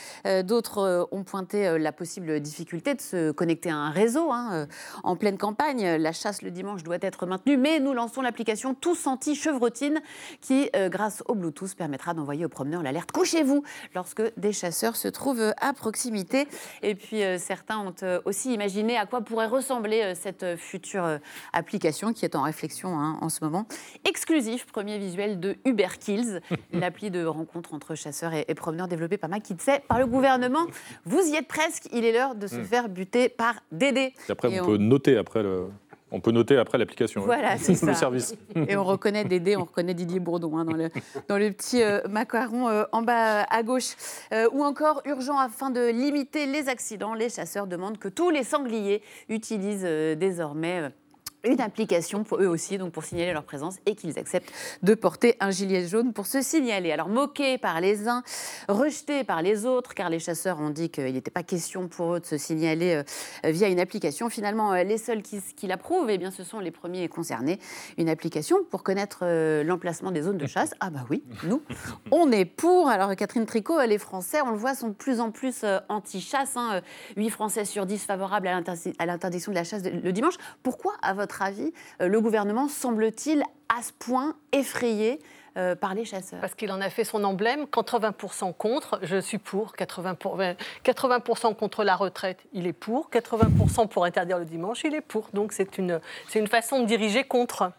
[0.43, 4.31] D'autres ont pointé la possible difficulté de se connecter à un réseau.
[4.31, 4.67] Hein,
[5.03, 9.07] en pleine campagne, la chasse le dimanche doit être maintenue, mais nous lançons l'application Tous
[9.07, 10.01] Anti-Chevrotine
[10.41, 13.63] qui, grâce au Bluetooth, permettra d'envoyer aux promeneurs l'alerte Couchez-vous
[13.93, 16.47] lorsque des chasseurs se trouvent à proximité.
[16.81, 21.19] Et puis certains ont aussi imaginé à quoi pourrait ressembler cette future
[21.53, 23.67] application qui est en réflexion hein, en ce moment.
[24.05, 26.41] Exclusif, premier visuel de Uber Kills,
[26.73, 30.65] l'appli de rencontre entre chasseurs et, promeneurs développée par McKinsey, par le gouvernement.
[31.05, 32.65] Vous y êtes presque, il est l'heure de se hmm.
[32.65, 34.13] faire buter par Dédé.
[34.29, 35.67] après, on, peut noter après le...
[36.15, 37.21] On peut noter après l'application.
[37.21, 37.25] Hein.
[37.25, 37.87] Voilà, c'est ça.
[37.87, 38.37] Le service.
[38.69, 40.89] Et on reconnaît Dédé, on reconnaît Didier Bourdon hein, dans, le,
[41.27, 43.95] dans le petit euh, macaron euh, en bas à gauche.
[44.31, 48.45] Euh, ou encore, urgent afin de limiter les accidents, les chasseurs demandent que tous les
[48.45, 50.89] sangliers utilisent désormais
[51.45, 54.51] une application pour eux aussi, donc pour signaler leur présence et qu'ils acceptent
[54.83, 56.91] de porter un gilet jaune pour se signaler.
[56.91, 58.23] Alors moqués par les uns,
[58.67, 62.19] rejetés par les autres, car les chasseurs ont dit qu'il n'était pas question pour eux
[62.19, 63.03] de se signaler
[63.45, 64.29] euh, via une application.
[64.29, 67.59] Finalement, euh, les seuls qui, qui l'approuvent, eh bien, ce sont les premiers concernés.
[67.97, 70.73] Une application pour connaître euh, l'emplacement des zones de chasse.
[70.79, 71.61] Ah bah oui, nous,
[72.11, 72.89] on est pour.
[72.89, 76.57] Alors Catherine Tricot, les Français, on le voit, sont de plus en plus anti-chasse.
[76.57, 76.81] Hein.
[77.17, 80.35] 8 Français sur 10 favorables à l'interdiction de la chasse le dimanche.
[80.63, 85.19] Pourquoi, à votre avis, euh, le gouvernement semble-t-il à ce point effrayé
[85.57, 86.39] euh, par les chasseurs?
[86.41, 90.39] Parce qu'il en a fait son emblème, 80% contre, je suis pour, 80%, pour,
[90.83, 91.19] 80
[91.57, 95.29] contre la retraite, il est pour, 80% pour interdire le dimanche, il est pour.
[95.33, 97.71] Donc c'est une, c'est une façon de diriger contre.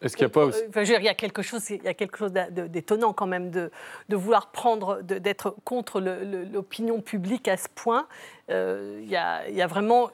[0.00, 0.60] Est-ce qu'il n'y a pas aussi...
[0.68, 3.70] Enfin, il y a quelque chose, il y a quelque chose d'étonnant quand même de,
[4.08, 8.06] de vouloir prendre, d'être contre l'opinion publique à ce point.
[8.50, 10.10] Euh, il, y a, il y a vraiment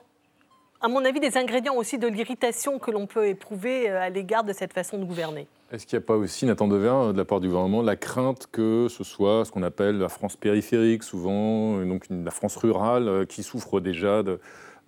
[0.84, 4.44] à mon avis, des ingrédients aussi de l'irritation que l'on peut éprouver euh, à l'égard
[4.44, 5.46] de cette façon de gouverner.
[5.72, 8.46] Est-ce qu'il n'y a pas aussi, Nathan Devin, de la part du gouvernement, la crainte
[8.52, 13.24] que ce soit ce qu'on appelle la France périphérique, souvent, donc la France rurale, euh,
[13.24, 14.38] qui souffre déjà de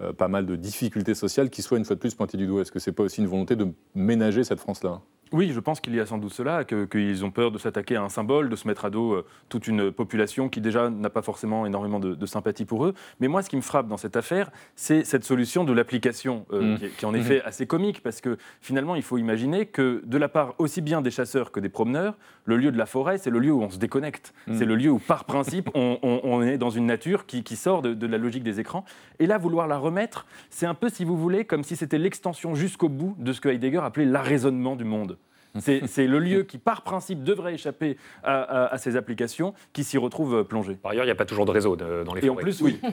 [0.03, 2.61] euh, pas mal de difficultés sociales, qui soit une fois de plus pointée du doigt?
[2.61, 5.01] Est-ce que ce n'est pas aussi une volonté de ménager cette France-là?
[5.33, 8.03] Oui, je pense qu'il y a sans doute cela, qu'ils ont peur de s'attaquer à
[8.03, 11.23] un symbole, de se mettre à dos euh, toute une population qui déjà n'a pas
[11.23, 12.95] forcément énormément de, sympathie pour eux.
[13.19, 16.75] Mais moi, ce qui me frappe dans cette affaire, c'est cette solution de l'application, euh,
[16.75, 16.79] mmh.
[16.79, 17.49] qui, est en effet mmh.
[17.49, 21.11] assez comique, parce que finalement, il faut imaginer que de la part aussi bien des
[21.11, 23.79] chasseurs que des promeneurs, le lieu de la forêt, c'est le lieu où on se
[23.79, 24.33] déconnecte.
[24.47, 24.55] Mmh.
[24.57, 28.07] C'est le lieu où, par principe, on, est dans une nature qui, sort de, de,
[28.07, 28.85] la logique des écrans.
[29.19, 32.55] Et là, vouloir la remettre, c'est un peu, si vous voulez, comme si c'était l'extension
[32.55, 35.17] jusqu'au bout de ce que Heidegger appelait l'arraisonnement du monde.
[35.87, 40.75] C'est le lieu qui, par principe, devrait échapper à, ces applications qui s'y retrouvent plongées.
[40.75, 42.27] Par ailleurs, il n'y a pas toujours de réseau dans les forêts.
[42.27, 42.81] Et en plus, oui.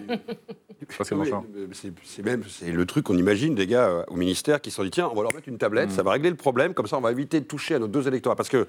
[2.04, 4.84] c'est même c'est le truc qu'on imagine des gars euh, au ministère qui se sont
[4.84, 5.93] dit tiens, on va leur mettre une tablette, mm.
[5.93, 8.08] ça va régler le problème, comme ça on va éviter de toucher à nos deux
[8.08, 8.36] électorats.
[8.36, 8.67] Parce que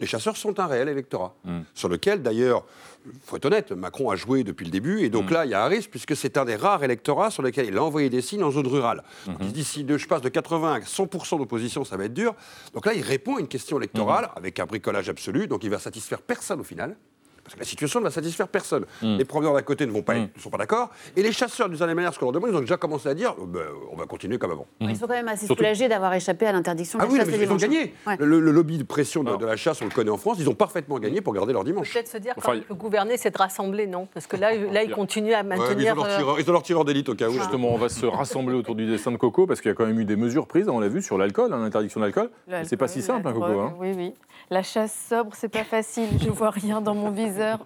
[0.00, 1.60] les chasseurs sont un réel électorat, mm.
[1.74, 2.64] sur lequel d'ailleurs,
[3.06, 5.34] il faut être honnête, Macron a joué depuis le début, et donc mm.
[5.34, 7.76] là, il y a un risque, puisque c'est un des rares électorats sur lesquels il
[7.76, 9.02] a envoyé des signes en zone rurale.
[9.26, 12.34] Donc il dit si je passe de 80 à 100% d'opposition, ça va être dur.
[12.72, 15.78] Donc là, il répond à une question électorale avec un bricolage absolu, donc il va
[15.78, 16.96] satisfaire personne au final.
[17.44, 18.86] Parce que la situation ne va satisfaire personne.
[19.02, 19.18] Mm.
[19.18, 20.28] Les promeneurs d'à côté ne vont pas, mm.
[20.38, 20.90] sont pas d'accord.
[21.16, 23.14] Et les chasseurs, d'une certaine manière, ce qu'on leur demande, ils ont déjà commencé à
[23.14, 23.60] dire ben,
[23.92, 24.66] on va continuer comme avant.
[24.80, 27.28] Ils sont quand même assez soulagés d'avoir échappé à l'interdiction de ah la chasse.
[27.28, 27.94] Ah oui, mais ils ont gagné.
[28.18, 30.98] Le, lobby de pression de, la chasse, on le connaît en France, ils ont parfaitement
[30.98, 31.92] gagné pour garder leur dimanche.
[31.92, 34.08] Peut-être se dire enfin, que gouverner, c'est de rassembler, non?
[34.12, 35.94] Parce que là, là ils continuent à maintenir.
[36.38, 37.32] ils, ont leur tireur, d'élite au cas où.
[37.32, 39.86] Justement, on va se rassembler autour du dessin de Coco, parce qu'il y a quand
[39.86, 42.30] même eu des mesures prises, on l'a vu, sur l'alcool, hein, l'interdiction de l'alcool.
[42.64, 43.60] C'est pas si simple, hein, Coco.
[43.60, 43.74] Hein.
[43.78, 44.14] Oui, oui.
[44.50, 46.08] La chasse sobre, c'est pas facile.
[46.22, 47.10] Je vois rien dans mon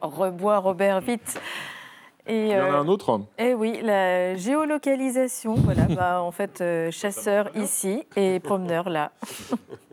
[0.01, 1.41] Rebois, Robert, vite.
[2.29, 5.55] Et, Il y en a euh, un autre Eh oui, la géolocalisation.
[5.55, 9.13] Voilà, bah, en fait, euh, chasseur ici et promeneur là.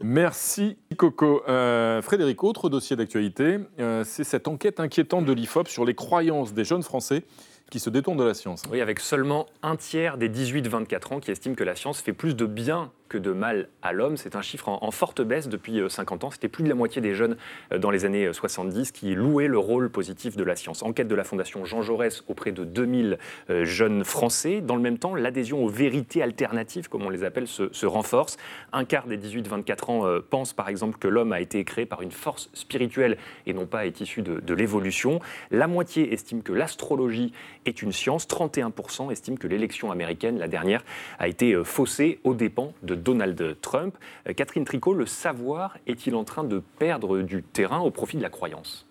[0.03, 1.43] Merci Coco.
[1.47, 3.59] Euh, Frédéric, autre dossier d'actualité,
[4.03, 7.23] c'est cette enquête inquiétante de l'IFOP sur les croyances des jeunes Français
[7.71, 8.63] qui se détournent de la science.
[8.71, 12.35] Oui, avec seulement un tiers des 18-24 ans qui estiment que la science fait plus
[12.35, 14.17] de bien que de mal à l'homme.
[14.17, 16.31] C'est un chiffre en, forte baisse depuis 50 euh, ans.
[16.31, 17.37] C'était plus de la moitié des jeunes
[17.71, 20.83] euh, dans les années 70 euh, qui louaient le rôle positif de la science.
[20.83, 23.17] Enquête de la Fondation Jean Jaurès auprès de 2000
[23.63, 24.61] jeunes Français.
[24.61, 28.37] Dans le même temps, l'adhésion aux vérités alternatives, comme on les appelle, se, renforce.
[28.73, 32.11] Un quart des 18-24 ans pensent par exemple que l'homme a été créé par une
[32.11, 35.19] force spirituelle et non pas est issu de, de l'évolution.
[35.51, 37.33] La moitié estime que l'astrologie
[37.65, 38.27] est une science.
[38.27, 40.83] 31% estiment que l'élection américaine, la dernière,
[41.19, 43.97] a été faussée aux dépens de Donald Trump.
[44.35, 48.29] Catherine Tricot, le savoir est-il en train de perdre du terrain au profit de la
[48.29, 48.87] croyance?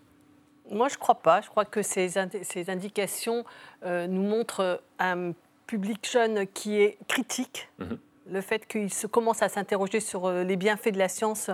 [0.71, 1.41] Moi, je ne crois pas.
[1.41, 2.11] Je crois que ces,
[2.43, 3.45] ces indications
[3.85, 5.33] nous montrent un
[5.67, 7.69] public jeune qui est critique.
[7.79, 7.99] Mhm.
[8.31, 11.51] Le fait qu'il se commence à s'interroger sur les bienfaits de la science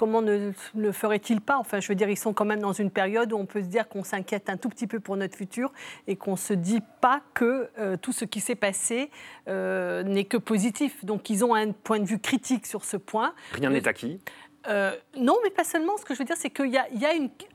[0.00, 1.58] comment ne le ferait-il pas?
[1.58, 3.66] Enfin, je veux dire, ils sont quand même dans une période où on peut se
[3.66, 5.74] dire qu'on s'inquiète un tout petit peu pour notre futur
[6.06, 9.10] et qu'on ne se dit pas que euh, tout ce qui s'est passé
[9.46, 11.04] euh, n'est que positif.
[11.04, 13.34] Donc, ils ont un point de vue critique sur ce point.
[13.52, 14.20] Rien n'est acquis.
[14.68, 15.96] Euh, non, mais pas seulement.
[15.96, 16.86] Ce que je veux dire, c'est qu'il y a,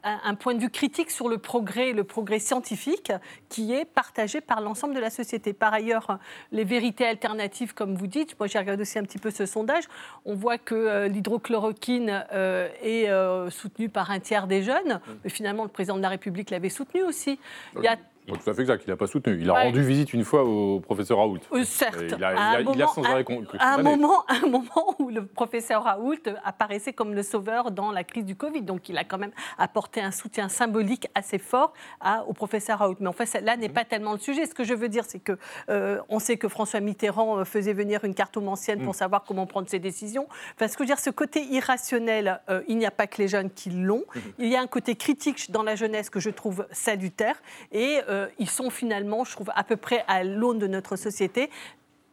[0.03, 3.11] un, point de vue critique sur le progrès, le progrès scientifique,
[3.49, 5.53] qui est partagé par l'ensemble de la société.
[5.53, 6.19] Par ailleurs,
[6.51, 9.83] les vérités alternatives, comme vous dites, moi j'ai regardé aussi un petit peu ce sondage,
[10.25, 13.09] on voit que euh, l'hydrochloroquine euh, est
[13.51, 14.99] soutenue par un tiers des jeunes.
[15.23, 17.39] Mais finalement, le président de la République l'avait soutenue aussi.
[17.75, 17.97] Il y a
[18.33, 19.37] tout à fait exact, il n'a pas soutenu.
[19.39, 21.39] Il a rendu visite une fois au professeur Raoult.
[21.51, 21.97] Euh, certes.
[22.01, 23.25] il a, sans arrêt
[23.59, 28.25] un, moment, un moment où le professeur Raoult apparaissait comme le sauveur dans la crise
[28.25, 28.63] du Covid.
[28.63, 32.97] Donc il a quand même apporté un soutien symbolique assez fort à, au professeur Raoult.
[32.99, 34.45] Mais en fait, là n'est pas tellement le sujet.
[34.45, 35.37] Ce que je veux dire, c'est que
[35.69, 38.97] euh, on sait que François Mitterrand euh, faisait venir une cartomancienne pour mm.
[38.97, 40.27] savoir comment prendre ses décisions.
[40.55, 43.27] Enfin, ce que je veux dire, ce côté irrationnel, il n'y a pas que les
[43.27, 44.05] jeunes qui l'ont.
[44.15, 44.19] Mm-hmm.
[44.39, 47.35] Il y a un côté critique dans la jeunesse que je trouve salutaire.
[47.71, 51.49] Et euh, ils sont finalement, je trouve, à peu près à l'aune de notre société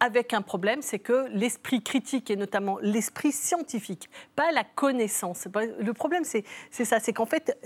[0.02, 5.46] avec un problème, c'est que l'esprit critique et notamment l'esprit scientifique, pas la connaissance.
[5.78, 6.44] Le problème, c'est
[6.84, 7.56] ça, c'est qu'en fait,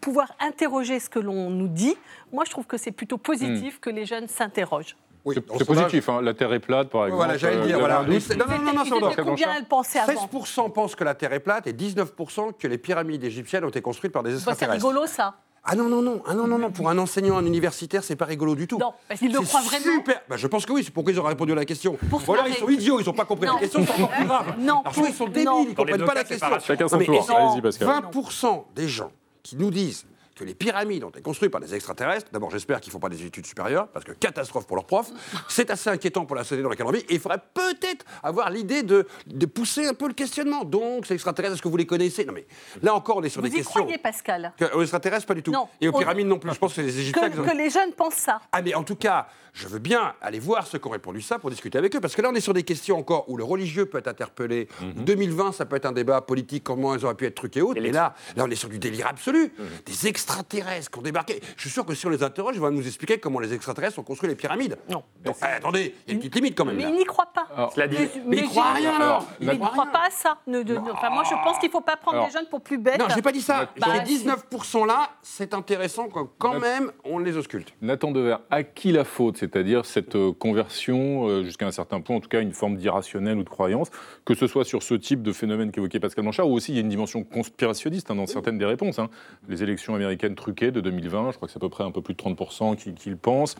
[0.00, 1.96] pouvoir interroger ce que l'on nous dit,
[2.32, 3.80] moi, je trouve que c'est plutôt positif hmm.
[3.80, 4.96] que les jeunes s'interrogent.
[5.24, 6.20] c'est positif, hein.
[6.20, 7.24] la Terre est plate, par exemple.
[7.24, 7.76] Voilà, j'allais dire.
[7.76, 8.02] Euh, voilà.
[8.02, 10.26] Non, non, non, non, Combien elle pensait avant?
[10.26, 13.82] 16% pensent que la Terre est plate et 19% que les pyramides égyptiennes ont été
[13.82, 14.82] construites par des extraterrestres.
[14.82, 15.36] c'est rigolo, ça.
[15.66, 16.70] Ah non, non, non, ah non, non, non.
[16.70, 18.78] pour un enseignant, un universitaire, c'est pas rigolo du tout.
[18.78, 19.96] Non, parce qu'ils le croient vraiment.
[19.96, 20.20] Super.
[20.28, 21.96] Bah, je pense que oui, c'est pourquoi ils ont répondu à la question.
[22.10, 24.26] Pour Ou alors ils sont idiots, ils n'ont pas compris la question, c'est encore plus
[24.26, 24.54] grave.
[24.58, 26.48] Non, alors, ils sont débiles, ils ne comprennent pas la question.
[26.60, 27.30] Chacun son tour.
[27.30, 27.88] Allez-y, Pascal.
[28.12, 29.10] 20% des gens
[29.42, 32.30] qui nous disent que les pyramides ont été construites par des extraterrestres.
[32.32, 35.10] D'abord, j'espère qu'ils ne font pas des études supérieures, parce que catastrophe pour leurs profs.
[35.48, 37.04] C'est assez inquiétant pour la société dans laquelle on vit.
[37.08, 40.64] Et il faudrait peut-être avoir l'idée de, de, pousser un peu le questionnement.
[40.64, 42.24] Donc, ces extraterrestres, est-ce que vous les connaissez?
[42.24, 42.46] Non, mais
[42.82, 43.84] là encore, on est sur des questions.
[43.84, 44.52] Vous y croyez, Pascal?
[44.74, 45.52] Aux extraterrestres, pas du tout.
[45.52, 46.52] Non, et aux pyramides non plus.
[46.52, 47.30] Je pense que les Égyptiens.
[47.30, 48.40] Que, que les jeunes pensent ça.
[48.52, 51.38] Ah, mais en tout cas, je veux bien aller voir ceux qui ont répondu ça
[51.38, 52.00] pour discuter avec eux.
[52.00, 54.68] Parce que là, on est sur des questions encore où le religieux peut être interpellé.
[54.96, 55.52] 2020, mhm.
[55.52, 57.80] ça peut être un débat politique, comment ils auraient pu être truqués et autres.
[57.80, 59.52] Et là, là, on est sur du délire absolu.
[59.56, 59.66] Mhm.
[59.86, 61.40] Des extraterrestres qui ont débarqué.
[61.56, 63.98] Je suis sûr que si on les interroge, ils vont nous expliquer comment les extraterrestres
[63.98, 64.78] ont construit les pyramides.
[64.88, 65.02] Non.
[65.24, 66.76] Donc, eh, attendez, il y a une petite limite quand même.
[66.76, 67.70] Mais ils n'y croient pas.
[67.76, 67.88] mais,
[68.26, 69.26] mais, ils croient rien alors.
[69.40, 70.38] Ils ne croient pas à ça.
[70.46, 72.98] enfin, moi, je pense qu'il ne faut pas prendre les jeunes pour plus bêtes.
[72.98, 73.68] Non, j'ai pas dit ça.
[73.78, 77.74] Bah, les 19% là, c'est intéressant quand même on les ausculte.
[77.82, 82.20] Nathan Dever, à qui la faute C'est-à-dire cette conversion, euh, jusqu'à un certain point, en
[82.20, 83.90] tout cas une forme d'irrationnel ou de croyance,
[84.24, 86.78] que ce soit sur ce type de phénomène qu'évoquait Pascal Blanchard, ou aussi il y
[86.78, 88.98] a une dimension conspirationniste hein, dans certaines des réponses.
[88.98, 89.10] Hein.
[89.48, 92.02] Les élections américaines truquées de 2020, je crois que c'est à peu près un peu
[92.02, 93.56] plus de 30% qui, qui le pensent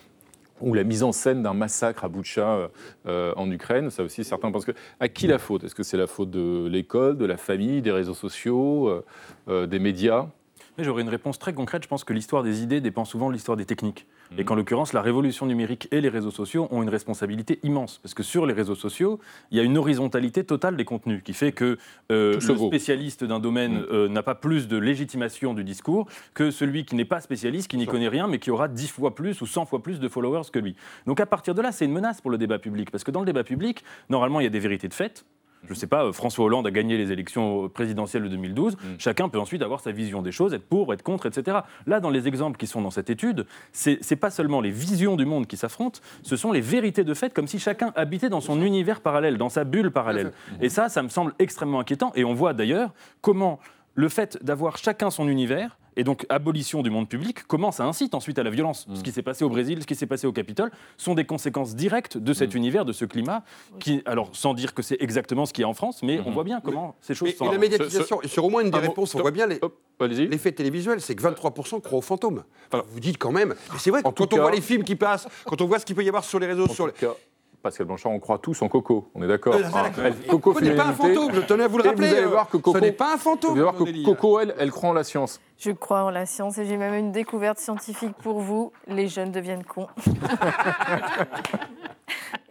[0.60, 2.68] ou la mise en scène d'un massacre à Boutcha euh,
[3.06, 5.64] euh, en Ukraine, ça aussi certains pensent que à qui la faute?
[5.64, 9.02] Est-ce que c'est la faute de l'école, de la famille, des réseaux sociaux,
[9.48, 10.28] des médias?
[10.78, 11.84] J'aurais une réponse très concrète.
[11.84, 14.06] Je pense que l'histoire des idées dépend souvent de l'histoire des techniques.
[14.36, 17.98] Et qu'en l'occurrence, la révolution numérique et les réseaux sociaux ont une responsabilité immense.
[18.02, 21.34] Parce que sur les réseaux sociaux, il y a une horizontalité totale des contenus qui
[21.34, 21.78] fait que
[22.10, 23.86] euh, le spécialiste d'un domaine mhm.
[23.92, 27.76] euh, n'a pas plus de légitimation du discours que celui qui n'est pas spécialiste, qui
[27.76, 30.50] n'y connaît rien, mais qui aura 10 fois plus ou 100 fois plus de followers
[30.52, 30.76] que lui.
[31.06, 32.90] Donc à partir de là, c'est une menace pour le débat public.
[32.90, 35.24] Parce que dans le débat public, normalement, il y a des vérités de fait
[35.66, 38.74] je ne sais pas, euh, François Hollande a gagné les élections présidentielles de 2012.
[38.74, 38.78] Mm.
[38.98, 41.58] Chacun peut ensuite avoir sa vision des choses, être pour, être contre, etc.
[41.86, 45.16] Là, dans les exemples qui sont dans cette étude, ce n'est pas seulement les visions
[45.16, 48.40] du monde qui s'affrontent, ce sont les vérités de fait, comme si chacun habitait dans
[48.40, 50.32] son univers parallèle, dans sa bulle parallèle.
[50.60, 52.12] Et ça, ça me semble extrêmement inquiétant.
[52.14, 53.58] Et on voit d'ailleurs comment
[53.94, 58.14] le fait d'avoir chacun son univers et donc abolition du monde public, comment ça incite
[58.14, 60.32] ensuite à la violence Ce qui s'est passé au Brésil, ce qui s'est passé au
[60.32, 62.58] Capitole, sont des conséquences directes de cet mm.
[62.58, 63.44] univère, de ce climat,
[63.78, 66.30] qui, alors sans dire que c'est exactement ce qu'il y a en France, mais on
[66.30, 66.34] mm-hmm.
[66.34, 67.48] voit bien comment ces choses sont...
[67.48, 71.14] Et la médiatisation, sur au moins une des réponses, on voit bien l'effet télévisuel, c'est
[71.14, 72.44] que 23% croient aux fantômes.
[72.68, 75.60] Enfin, vous dites quand même, c'est vrai, quand on voit les films qui passent, quand
[75.60, 76.92] on voit ce qu'il peut y avoir sur les réseaux, sur les...
[77.64, 79.54] Pascal Blanchard, on croit tous en Coco, on est d'accord.
[79.54, 82.08] Euh, ah, Coco n'est pas un fantôme, je tenais à vous le rappeler.
[82.08, 83.52] Vous allez voir que Coco, ce n'est pas un fantôme.
[83.52, 85.40] Vous allez voir que Coco, elle, elle croit en la science.
[85.58, 88.72] Je crois en la science et j'ai même une découverte scientifique pour vous.
[88.86, 89.88] Les jeunes deviennent cons.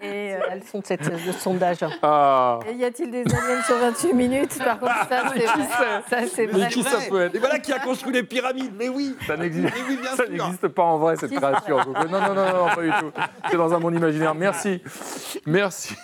[0.01, 1.77] Et, euh, Elles sont cette, le sondage.
[2.01, 2.59] Ah.
[2.67, 4.57] Et y a-t-il des aliens sur 28 minutes?
[4.57, 5.67] Par contre, ça, c'est vrai.
[6.09, 6.63] Ça, c'est vrai.
[6.63, 7.35] Mais qui ça peut être?
[7.35, 8.73] Et voilà qui a construit les pyramides.
[8.77, 11.79] Mais oui Ça n'existe pas en vrai, cette création.
[11.79, 13.11] Euh, non, non, non, non, pas du tout.
[13.49, 14.35] C'est dans un monde imaginaire.
[14.35, 14.81] Merci.
[15.45, 15.95] Merci,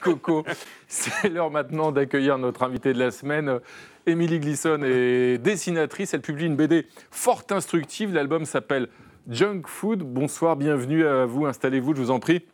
[0.00, 0.44] Coco.
[0.96, 3.58] C'est l'heure maintenant d'accueillir notre invité de la semaine.
[4.06, 6.14] Émilie Glisson est dessinatrice.
[6.14, 8.14] Elle publie une BD fort instructive.
[8.14, 8.88] L'album s'appelle
[9.28, 10.04] Junk Food.
[10.04, 11.46] Bonsoir, bienvenue à vous.
[11.46, 12.44] Installez-vous, je vous en prie.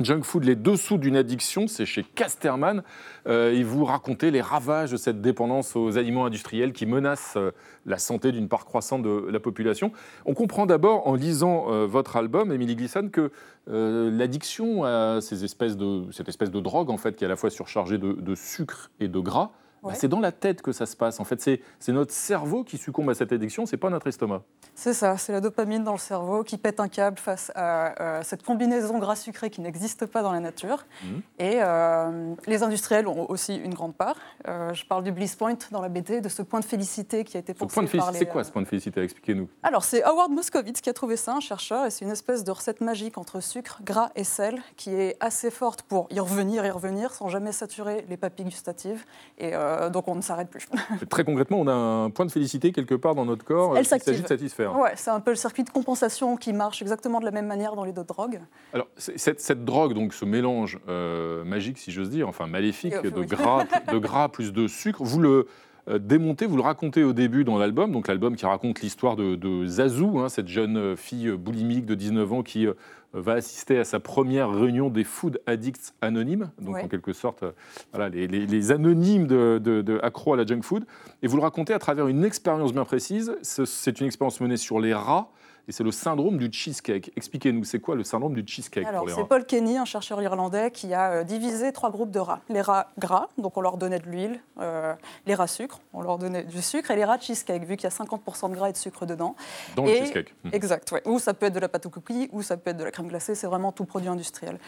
[0.00, 2.82] Junk Food, les dessous d'une addiction, c'est chez Casterman.
[3.26, 7.52] Euh, et vous racontez les ravages de cette dépendance aux aliments industriels qui menacent euh,
[7.86, 9.92] la santé d'une part croissante de la population.
[10.26, 13.30] On comprend d'abord, en lisant euh, votre album, Émilie Glisson, que
[13.66, 17.36] l'addiction à ces espèces de, cette espèce de drogue, en fait, qui est à la
[17.36, 19.52] fois surchargée de sucre et de gras,
[19.84, 21.20] bah, c'est dans la tête que ça se passe.
[21.20, 24.42] En fait, c'est notre cerveau qui succombe à cette addiction, c'est pas notre estomac.
[24.74, 28.42] C'est ça, c'est la dopamine dans le cerveau qui pète un câble face à cette
[28.42, 30.84] combinaison gras-sucré qui n'existe pas dans la nature.
[31.04, 31.22] Mhm.
[31.38, 34.16] Et euh, les industriels ont aussi une grande part.
[34.48, 37.36] Euh, je parle du bliss point dans la BD, de ce point de félicité qui
[37.36, 39.02] a été pensé point de par C'est quoi ce point de félicité?
[39.02, 39.48] Expliquez-nous.
[39.62, 42.50] Alors, c'est Howard Moscovitz qui a trouvé ça, un chercheur, et c'est une espèce de
[42.50, 46.70] recette magique entre sucre, gras et sel qui est assez forte pour y revenir et
[46.70, 49.04] revenir sans jamais saturer les papilles gustatives.
[49.38, 50.66] Et euh, donc on ne s'arrête plus.
[51.10, 54.22] Très concrètement, on a un point de félicité quelque part dans notre corps Elle s'agit
[54.22, 54.76] de satisfaire.
[54.78, 57.74] Ouais, c'est un peu le circuit de compensation qui marche exactement de la même manière
[57.76, 58.40] dans les autres drogues.
[58.72, 63.24] Alors cette, cette drogue, donc ce mélange euh, magique, si j'ose dire, enfin maléfique, de,
[63.24, 65.46] gras, de gras plus de sucre, vous le
[65.88, 69.34] euh, démonter, vous le racontez au début dans l'album, donc l'album qui raconte l'histoire de,
[69.34, 72.74] de, Zazou, hein, cette jeune fille boulimique de 19 ans qui euh,
[73.12, 77.52] va assister à sa première réunion des Food Addicts Anonymes, donc en quelque sorte euh,
[77.92, 80.84] voilà, les, anonymes de, de, accro à la junk food.
[81.22, 83.36] Et vous le racontez à travers une expérience bien précise.
[83.42, 85.30] C'est une expérience menée sur les rats
[85.66, 87.12] et c'est le syndrome du cheesecake.
[87.16, 90.92] Expliquez-nous, c'est quoi le syndrome du cheesecake Alors, c'est Paul Kenny, un chercheur irlandais, qui
[90.92, 92.40] a euh, divisé trois groupes de rats.
[92.48, 94.94] Les rats gras, donc on leur donnait de l'huile, euh,
[95.26, 97.92] les rats sucre, on leur donnait du sucre, et les rats cheesecake, vu qu'il y
[97.92, 99.36] a 50% de gras et de sucre dedans.
[99.76, 100.34] Dans le cheesecake.
[100.44, 100.50] Hmm.
[100.52, 101.02] Exact, ouais.
[101.06, 102.90] Ou ça peut être de la pâte aux cookies, ou ça peut être de la
[102.90, 104.58] crème glacée, c'est vraiment tout produit industriel.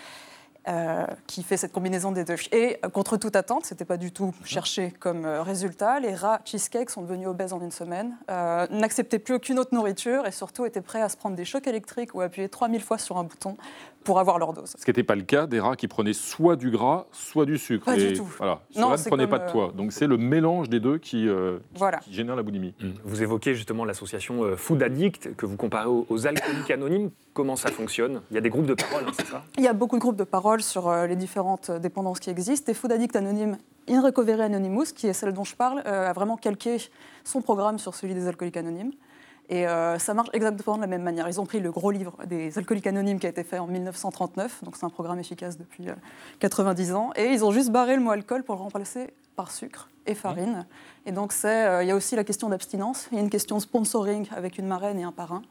[0.68, 2.34] Euh, qui fait cette combinaison des deux.
[2.50, 6.12] Et euh, contre toute attente, ce n'était pas du tout cherché comme euh, résultat, les
[6.12, 10.66] rats cheesecake sont devenus obèses en une semaine, n'acceptaient plus aucune autre nourriture et surtout
[10.66, 13.56] étaient prêts à se prendre des chocs électriques ou appuyer 3000 fois sur un bouton
[14.06, 14.72] pour avoir leur dose.
[14.78, 17.58] Ce qui n'était pas le cas des rats qui prenaient soit du gras, soit du
[17.58, 17.84] sucre.
[17.84, 18.28] Pas du tout.
[18.38, 19.72] Voilà, non, ne prenaient pas de poids.
[19.76, 21.28] Donc c'est le mélange des deux qui,
[22.10, 22.74] génère la boulimie.
[22.80, 22.88] Mmh.
[23.04, 27.10] Vous évoquez justement l'association Food Addict que vous comparez aux alcooliques anonymes.
[27.36, 28.22] Comment ça fonctionne?
[28.30, 29.44] Il y a des groupes de parole, hein, c'est ça?
[29.58, 32.72] Il y a beaucoup de groupes de parole sur euh, les différentes dépendances qui existent.
[32.72, 33.58] Et Food Addict Anonyme,
[33.90, 36.78] In Recovery Anonymous, qui est celle dont je parle, euh, a vraiment calqué
[37.24, 38.92] son programme sur celui des alcooliques anonymes.
[39.48, 41.28] Et euh, ça marche exactement de la même manière.
[41.28, 44.64] Ils ont pris le gros livre des alcooliques anonymes qui a été fait en 1939,
[44.64, 45.86] donc c'est un programme efficace depuis
[46.40, 49.88] 90 ans, et ils ont juste barré le mot alcool pour le remplacer par sucre
[50.06, 50.66] et farine.
[51.04, 53.62] Et donc il y a aussi la question d'abstinence, il y a une question de
[53.62, 55.42] sponsoring avec une marraine et un parrain.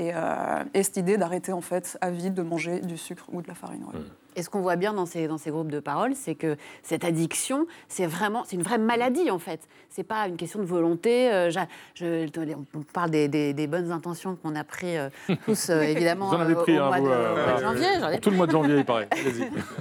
[0.00, 3.48] Euh, et, cette idée d'arrêter en fait à vie de manger du sucre ou de
[3.48, 3.80] la farine.
[3.80, 3.98] Mmh.
[4.36, 7.04] Et ce qu'on voit bien dans ces, dans ces groupes de parole, c'est que cette
[7.04, 9.60] addiction, c'est vraiment, c'est une vraie maladie en fait.
[9.88, 11.32] C'est pas une question de volonté.
[11.32, 11.50] Euh,
[11.94, 12.28] je,
[12.74, 15.08] on parle des, des, bonnes intentions qu'on a pris euh,
[15.44, 18.20] tous évidemment Vous en avez pris, au, mois, de, janvier.
[18.20, 19.08] tout le mois de janvier, il paraît.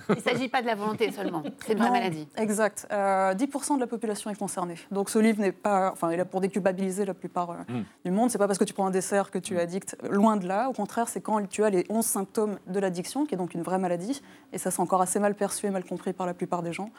[0.09, 1.43] il ne s'agit pas de la volonté seulement.
[1.65, 2.27] C'est une vraie maladie.
[2.37, 2.87] Exact.
[2.89, 4.75] 10% de la population est concernée.
[4.91, 7.81] Donc ce livre n'est pas, enfin, il est là pour déculpabiliser la plupart mmh.
[8.05, 8.31] du monde.
[8.31, 10.69] C'est pas parce que tu prends un dessert que tu es addict loin de là.
[10.69, 13.61] Au contraire, c'est quand tu as les 11 symptômes de l'addiction, qui est donc une
[13.61, 14.21] vraie maladie,
[14.53, 16.91] et ça c'est encore assez mal perçu et mal compris par la plupart des gens,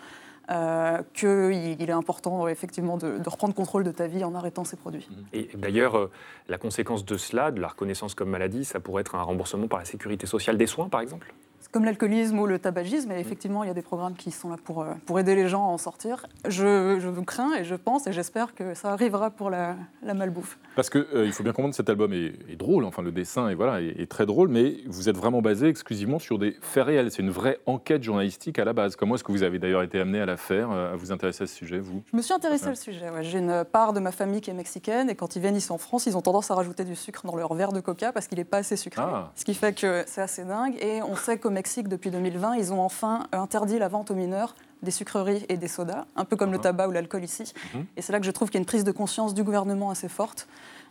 [0.50, 5.06] euh, qu'il est important effectivement de, reprendre contrôle de ta vie en arrêtant ces produits.
[5.34, 6.10] Et d'ailleurs, euh,
[6.48, 9.78] la conséquence de cela, de la reconnaissance comme maladie, ça pourrait être un remboursement par
[9.78, 11.34] la sécurité sociale des soins, par exemple?
[11.72, 14.56] Comme l'alcoolisme ou le tabagisme, et effectivement, il y a des programmes qui sont là
[14.62, 16.26] pour, euh, pour aider les gens à en sortir.
[16.46, 20.58] Je, je crains et je pense et j'espère que ça arrivera pour la, la malbouffe.
[20.74, 23.48] Parce qu'il euh, il faut bien comprendre que cet album est, drôle, enfin le dessin
[23.48, 27.10] est, voilà, est, très drôle, mais vous êtes vraiment basé exclusivement sur des faits réels.
[27.10, 28.96] C'est une vraie enquête journalistique à la base.
[28.96, 31.44] Comment est-ce que vous avez d'ailleurs été amené à la faire, euh, à vous intéresser
[31.44, 32.02] à ce sujet, vous?
[32.10, 33.06] Je me suis intéressé au sujet.
[33.22, 35.78] J'ai une part de ma famille qui est mexicaine et quand ils viennent ici en
[35.78, 38.38] France, ils ont tendance à rajouter du sucre dans leur verre de coca parce qu'il
[38.38, 39.02] n'est pas assez sucré.
[39.04, 39.32] Ah.
[39.34, 40.76] Ce qui fait que c'est assez dingue.
[40.80, 44.54] Et on sait qu'au Mexique, depuis 2000, ils ont enfin interdit la vente aux mineurs
[44.84, 46.62] des sucreries et des sodas, un peu comme le uh-huh.
[46.62, 47.42] tabac ou l'alcool ici.
[47.42, 47.84] Uh-huh.
[47.96, 49.90] Et c'est là que je trouve qu'il y a une prise de conscience du gouvernement
[49.90, 50.46] assez forte.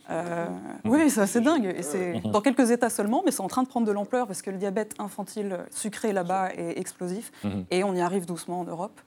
[0.10, 0.50] Euh, uh-huh.
[0.84, 1.74] oui, c'est assez dingue.
[1.74, 4.42] Et c'est dans quelques États seulement, mais c'est en train de prendre de l'ampleur parce
[4.42, 7.32] que le diabète infantile sucré là-bas est explosif.
[7.72, 9.00] Et on y arrive doucement en Europe.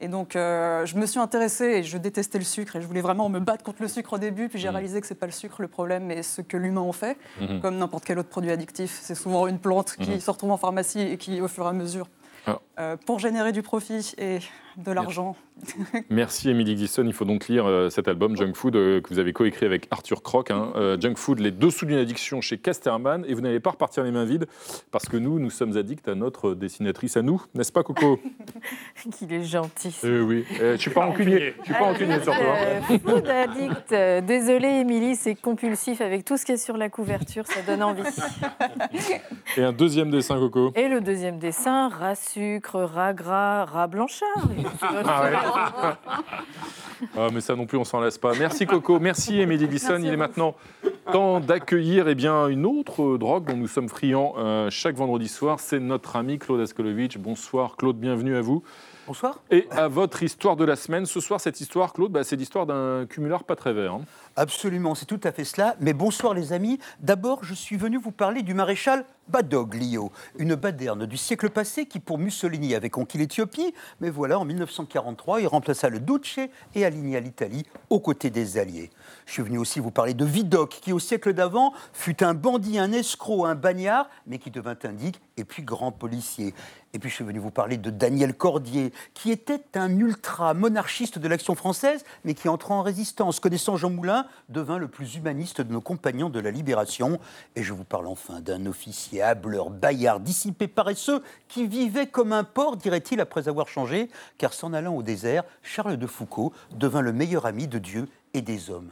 [0.00, 3.00] Et donc, euh, je me suis intéressée et je détestais le sucre et je voulais
[3.00, 4.48] vraiment me battre contre le sucre au début.
[4.48, 6.92] Puis j'ai réalisé que c'est pas le sucre le problème, mais ce que l'humain en
[6.92, 7.16] fait,
[7.62, 8.98] comme n'importe quel autre produit addictif.
[9.02, 11.72] C'est souvent une plante qui se retrouve en pharmacie et qui, au fur et à
[11.72, 12.06] mesure,
[12.46, 12.58] Ah.
[12.78, 14.38] euh, pour générer du profit et
[14.78, 15.36] de l'argent.
[16.10, 17.02] Merci Émilie Glisson.
[17.04, 19.88] Il faut donc lire euh, cet album Junk Food euh, que vous avez coécrit avec
[19.90, 20.50] Arthur Croc.
[20.52, 20.72] hein.
[20.76, 23.24] Euh, Junk Food, les dessous d'une addiction chez Casterman.
[23.26, 24.46] Et vous n'allez pas repartir les mains vides
[24.92, 28.20] parce que nous, nous sommes addicts à notre dessinatrice à nous, n'est-ce pas Coco?
[29.18, 29.94] Qu'il est gentil.
[30.04, 30.44] Oui.
[30.60, 31.54] Je suis pas rancunier.
[31.60, 32.54] Je suis pas rancunier sur toi.
[32.56, 32.98] hein.
[33.04, 34.24] Food addict.
[34.26, 38.02] Désolée, Émilie, c'est compulsif avec tout ce qui est sur la couverture, ça donne envie.
[39.56, 40.72] Et un deuxième dessin, Coco?
[40.76, 44.48] Et le deuxième dessin, rat sucre, rat gras, rat blanchard.
[44.82, 45.36] Ah ouais.
[47.16, 48.32] Ah, mais ça non plus, on s'en lasse pas.
[48.38, 50.00] Merci Coco, merci Émilie Glisson.
[50.02, 50.56] Il est maintenant
[51.12, 55.60] temps d'accueillir eh bien, une autre drogue dont nous sommes friands euh, chaque vendredi soir.
[55.60, 57.18] C'est notre ami Claude Askolovitch.
[57.18, 58.62] Bonsoir Claude, bienvenue à vous.
[59.06, 59.40] Bonsoir.
[59.50, 61.06] Et à votre histoire de la semaine.
[61.06, 63.94] Ce soir, cette histoire, Claude, bah, c'est l'histoire d'un cumulard pas très vert.
[63.94, 64.00] hein.
[64.38, 65.74] Absolument, c'est tout à fait cela.
[65.80, 66.78] Mais bonsoir les amis.
[67.00, 71.98] D'abord, je suis venu vous parler du maréchal Badoglio, une baderne du siècle passé qui,
[71.98, 73.74] pour Mussolini, avait conquis l'Éthiopie.
[74.00, 76.38] Mais voilà, en 1943, il remplaça le Duce
[76.74, 78.90] et aligna l'Italie aux côtés des Alliés.
[79.26, 82.78] Je suis venu aussi vous parler de Vidocq, qui au siècle d'avant fut un bandit,
[82.78, 86.54] un escroc, un bagnard, mais qui devint indique et puis grand policier.
[86.94, 91.28] Et puis je suis venu vous parler de Daniel Cordier, qui était un ultra-monarchiste de
[91.28, 93.40] l'action française, mais qui entra en résistance.
[93.40, 97.18] Connaissant Jean Moulin, devint le plus humaniste de nos compagnons de la Libération.
[97.56, 102.44] Et je vous parle enfin d'un officier hableur, baillard, dissipé, paresseux, qui vivait comme un
[102.44, 104.08] porc, dirait-il, après avoir changé,
[104.38, 108.42] car s'en allant au désert, Charles de Foucault devint le meilleur ami de Dieu et
[108.42, 108.90] des hommes.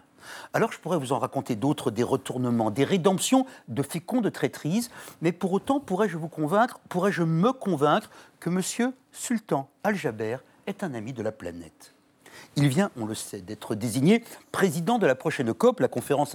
[0.52, 4.90] Alors je pourrais vous en raconter d'autres, des retournements, des rédemptions de fécondes traîtrises,
[5.22, 8.10] mais pour autant pourrais-je vous convaincre, pourrais-je me convaincre
[8.40, 8.92] que M.
[9.12, 11.95] Sultan Al-Jaber est un ami de la planète?
[12.56, 16.34] Il vient, on le sait, d'être désigné président de la prochaine COP, la conférence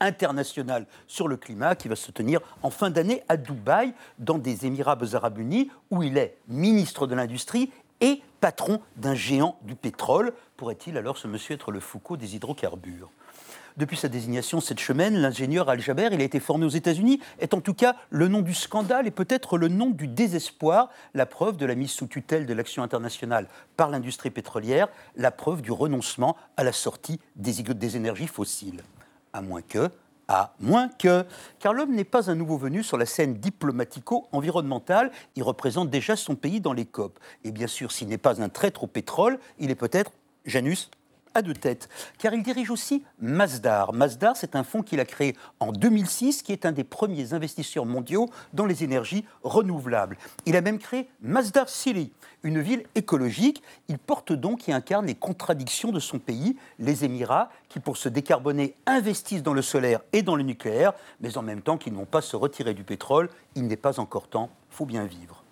[0.00, 4.64] internationale sur le climat, qui va se tenir en fin d'année à Dubaï, dans des
[4.64, 10.32] Émirats arabes unis, où il est ministre de l'industrie et patron d'un géant du pétrole.
[10.56, 13.10] Pourrait-il alors ce monsieur être le Foucault des hydrocarbures?
[13.76, 17.60] Depuis sa désignation cette semaine, l'ingénieur Al-Jaber, il a été formé aux États-Unis, est en
[17.60, 21.66] tout cas le nom du scandale et peut-être le nom du désespoir, la preuve de
[21.66, 26.64] la mise sous tutelle de l'action internationale par l'industrie pétrolière, la preuve du renoncement à
[26.64, 28.82] la sortie des, des énergies fossiles.
[29.32, 29.90] À moins que,
[30.28, 31.24] à moins que,
[31.58, 36.34] car l'homme n'est pas un nouveau venu sur la scène diplomatico-environnementale, il représente déjà son
[36.34, 37.18] pays dans les COP.
[37.44, 40.12] Et bien sûr, s'il n'est pas un traître au pétrole, il est peut-être
[40.44, 40.90] Janus
[41.36, 43.92] à deux têtes, car il dirige aussi Masdar.
[43.92, 47.84] Masdar, c'est un fonds qu'il a créé en 2006, qui est un des premiers investisseurs
[47.84, 50.16] mondiaux dans les énergies renouvelables.
[50.46, 52.10] Il a même créé Masdar City,
[52.42, 53.62] une ville écologique.
[53.88, 58.08] Il porte donc et incarne les contradictions de son pays, les Émirats, qui pour se
[58.08, 62.06] décarboner investissent dans le solaire et dans le nucléaire, mais en même temps qu'ils n'ont
[62.06, 63.28] pas se retirer du pétrole.
[63.56, 65.44] Il n'est pas encore temps, faut bien vivre.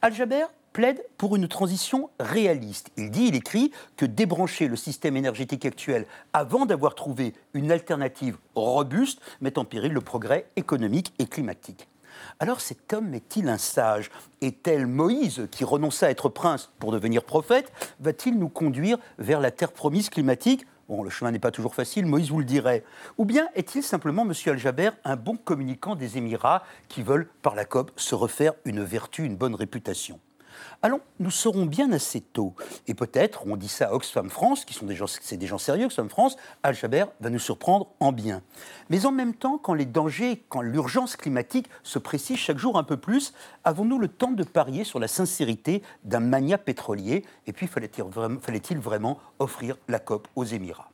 [0.00, 2.90] Al-Jaber plaide pour une transition réaliste.
[2.98, 6.04] Il dit, il écrit, que débrancher le système énergétique actuel
[6.34, 11.88] avant d'avoir trouvé une alternative robuste met en péril le progrès économique et climatique.
[12.40, 14.10] Alors cet homme est-il un sage?
[14.42, 19.40] Et tel Moïse, qui renonça à être prince pour devenir prophète, va-t-il nous conduire vers
[19.40, 20.66] la terre promise climatique?
[20.90, 22.84] Bon, le chemin n'est pas toujours facile, Moïse vous le dirait.
[23.16, 27.64] Ou bien est-il simplement, monsieur Al-Jaber, un bon communicant des Émirats qui veulent, par la
[27.64, 30.20] COP, se refaire une vertu, une bonne réputation?
[30.82, 32.54] Allons, nous saurons bien assez tôt.
[32.86, 35.58] Et peut-être, on dit ça à Oxfam France, qui sont des gens, c'est des gens
[35.58, 38.42] sérieux, Oxfam France, Al-Jaber va nous surprendre en bien.
[38.90, 42.84] Mais en même temps, quand les dangers, quand l'urgence climatique se précise chaque jour un
[42.84, 43.32] peu plus,
[43.64, 47.24] avons-nous le temps de parier sur la sincérité d'un mania pétrolier?
[47.46, 50.90] Et puis, fallait-il vraiment offrir la COP aux Émirats?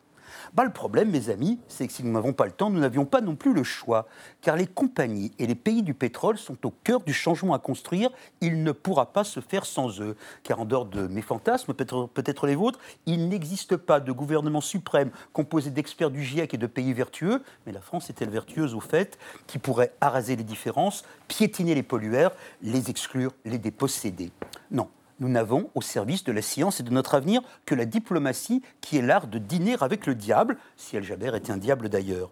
[0.54, 3.04] Bah, le problème, mes amis, c'est que si nous n'avons pas le temps, nous n'avions
[3.04, 4.06] pas non plus le choix.
[4.40, 8.10] Car les compagnies et les pays du pétrole sont au cœur du changement à construire.
[8.40, 10.16] Il ne pourra pas se faire sans eux.
[10.42, 14.60] Car en dehors de mes fantasmes, peut-être peut les vôtres, il n'existe pas de gouvernement
[14.60, 18.80] suprême composé d'experts du GIEC et de pays vertueux, mais la France est-elle vertueuse au
[18.80, 22.32] fait, qui pourrait araser les différences, piétiner les pollueurs,
[22.62, 24.30] les exclure, les déposséder?
[24.70, 24.88] Non,
[25.22, 28.98] nous n'avons au service de la science et de notre avenir que la diplomatie qui
[28.98, 32.30] est l'art de dîner avec le diable, si Al-Jaber était un diable d'ailleurs.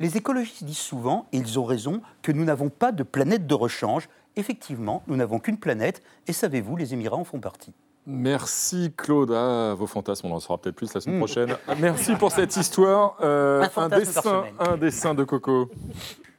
[0.00, 3.54] Les écologistes disent souvent, et ils ont raison, que nous n'avons pas de planète de
[3.54, 4.08] rechange.
[4.34, 7.72] Effectivement, nous n'avons qu'une planète, et savez-vous, les Émirats en font partie.
[8.04, 9.30] Merci Claude.
[9.32, 11.56] Ah, vos fantasmes, on en saura peut-être plus la semaine prochaine.
[11.78, 13.16] Merci pour cette histoire.
[13.22, 15.70] Euh, Un dessin, un dessin de Coco.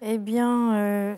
[0.01, 1.15] Eh bien, euh,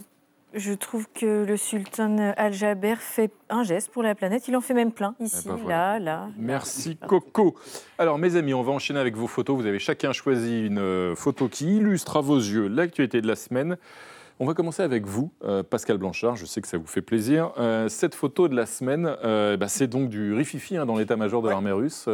[0.57, 4.47] Je trouve que le sultan Al-Jaber fait un geste pour la planète.
[4.47, 6.29] Il en fait même plein, ici, eh ben là, là.
[6.35, 7.55] Merci Coco.
[7.99, 9.55] Alors mes amis, on va enchaîner avec vos photos.
[9.55, 13.35] Vous avez chacun choisi une euh, photo qui illustre à vos yeux l'actualité de la
[13.35, 13.77] semaine.
[14.39, 16.35] On va commencer avec vous, euh, Pascal Blanchard.
[16.35, 17.53] Je sais que ça vous fait plaisir.
[17.57, 21.41] Euh, cette photo de la semaine, euh, bah, c'est donc du Rififi hein, dans l'état-major
[21.41, 22.07] de l'armée russe.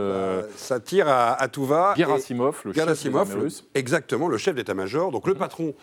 [0.56, 1.94] Ça tire à, tout va.
[1.98, 3.68] Gerasimov, le chef de l'armée russe.
[3.76, 5.12] Exactement, le chef d'état-major.
[5.12, 5.74] Donc le patron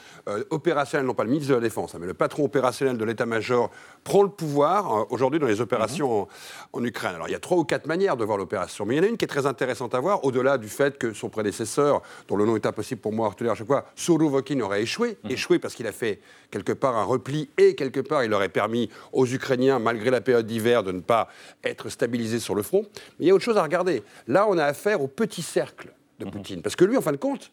[0.49, 3.71] opérationnel, non pas le ministre de la Défense, hein, mais le patron opérationnel de l'état-major
[4.03, 6.27] prend le pouvoir aujourd'hui dans les opérations
[6.73, 7.17] en, Ukraine.
[7.17, 9.05] Alors il y a trois ou quatre manières de voir l'opération, mais il y en
[9.05, 12.37] a une qui est très intéressante à voir, au-delà du fait que son prédécesseur, dont
[12.37, 15.19] le nom est impossible pour moi à retenir à chaque fois, Sourovokin aurait échoué.
[15.25, 15.31] Mhm.
[15.33, 16.21] Échoué parce qu'il a fait
[16.51, 20.47] quelque part un repli et quelque part il aurait permis aux Ukrainiens, malgré la période
[20.47, 21.29] d'hiver, de ne pas
[21.65, 22.87] être stabilisés sur le front.
[23.19, 24.03] Mais il y a autre chose à regarder.
[24.27, 26.31] Là, on a affaire au petit cercle de mhm.
[26.31, 26.63] Poutine.
[26.63, 27.51] Parce que lui, en fin de compte,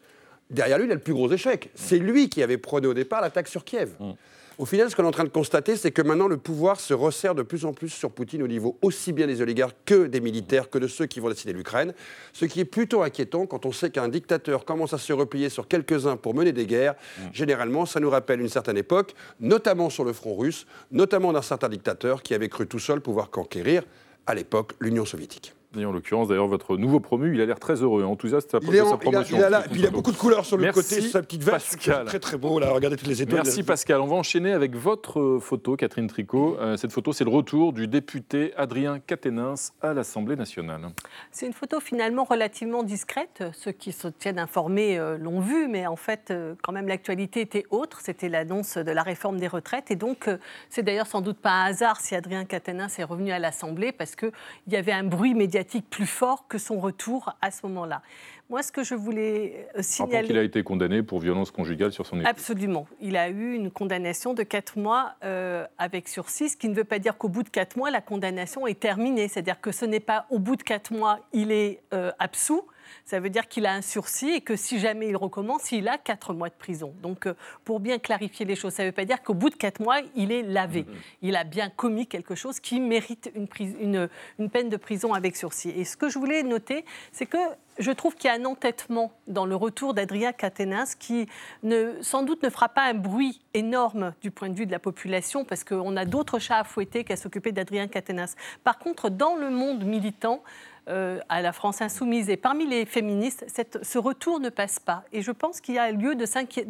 [0.50, 1.70] derrière lui, il a le plus gros échec.
[1.74, 3.90] C'est lui qui avait prôné au départ l'attaque sur Kiev.
[4.00, 4.14] Mhm.
[4.58, 6.92] Au final, ce qu'on est en train de constater, c'est que maintenant le pouvoir se
[6.92, 10.20] resserre de plus en plus sur Poutine au niveau aussi bien des oligarques que des
[10.20, 11.94] militaires, que de ceux qui vont décider l'Ukraine.
[12.32, 15.68] Ce qui est plutôt inquiétant quand on sait qu'un dictateur commence à se replier sur
[15.68, 16.94] quelques-uns pour mener des guerres.
[16.94, 17.22] Mm.
[17.32, 21.68] Généralement, ça nous rappelle une certaine époque, notamment sur le front russe, notamment d'un certain
[21.68, 23.84] dictateur qui avait cru tout seul pouvoir conquérir,
[24.26, 25.54] à l'époque, l'Union soviétique.
[25.76, 28.88] En l'occurrence, d'ailleurs, votre nouveau promu, il a l'air très heureux, enthousiaste à propos de
[28.88, 29.36] sa promotion.
[29.36, 31.76] Il a, il, a, beaucoup de couleurs sur le côté, sa petite veste.
[31.76, 32.06] Pascal.
[32.06, 33.42] Très très beau, là, regardez toutes les étoiles.
[33.44, 34.00] Merci Pascal.
[34.00, 36.56] On va enchaîner avec votre photo, Catherine Tricot.
[36.58, 40.88] Euh, cette photo, c'est le retour du député Adrien Caténins à l'Assemblée nationale.
[41.32, 43.44] C'est une photo finalement relativement discrète.
[43.52, 47.42] Ceux qui se tiennent informés euh, l'ont vu, mais en fait, euh, quand même, l'actualité
[47.42, 48.00] était autre.
[48.02, 49.90] C'était l'annonce de la réforme des retraites.
[49.90, 50.30] Et donc,
[50.70, 54.16] c'est d'ailleurs sans doute pas un hasard si Adrien Caténins est revenu à l'Assemblée, parce
[54.16, 54.32] qu'il
[54.68, 58.02] y avait un bruit médiatique plus fort que son retour à ce moment-là.
[58.50, 60.26] Moi, ce que je voulais euh, signaler.
[60.26, 62.28] qu'il a été condamné pour violence conjugale sur son épouse.
[62.28, 62.86] Absolument.
[63.00, 66.84] Il a eu une condamnation de 4 mois euh, avec sursis, ce qui ne veut
[66.84, 69.28] pas dire qu'au bout de 4 mois, la condamnation est terminée.
[69.28, 72.64] C'est-à-dire que ce n'est pas au bout de 4 mois, il est euh, absous
[73.04, 75.98] ça veut dire qu'il a un sursis et que si jamais il recommence, il a
[75.98, 76.94] quatre mois de prison.
[77.02, 77.34] Donc, euh,
[77.64, 79.98] pour bien clarifier les choses, ça ne veut pas dire qu'au bout de quatre mois,
[80.14, 80.82] il est lavé.
[80.82, 81.18] Mm-hmm.
[81.22, 83.48] Il a bien commis quelque chose qui mérite une,
[83.80, 84.08] une,
[84.38, 85.70] une peine de prison avec sursis.
[85.70, 87.38] Et ce que je voulais noter, c'est que
[87.78, 91.28] je trouve qu'il y a un entêtement dans le retour d'Adrien Caténas qui
[91.62, 94.78] ne, sans doute ne fera pas un bruit énorme du point de vue de la
[94.78, 98.34] population parce qu'on a d'autres chats à fouetter qu'à s'occuper d'Adrien Caténas.
[98.64, 100.42] Par contre, dans le monde militant,
[100.88, 103.46] euh, à la France insoumise et parmi les féministes,
[103.82, 105.04] ce retour ne passe pas.
[105.12, 106.24] Et je pense qu'il y a lieu de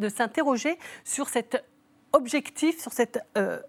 [0.09, 1.63] s'interroger sur cet
[2.13, 3.19] objectif, sur cette...
[3.37, 3.59] Euh,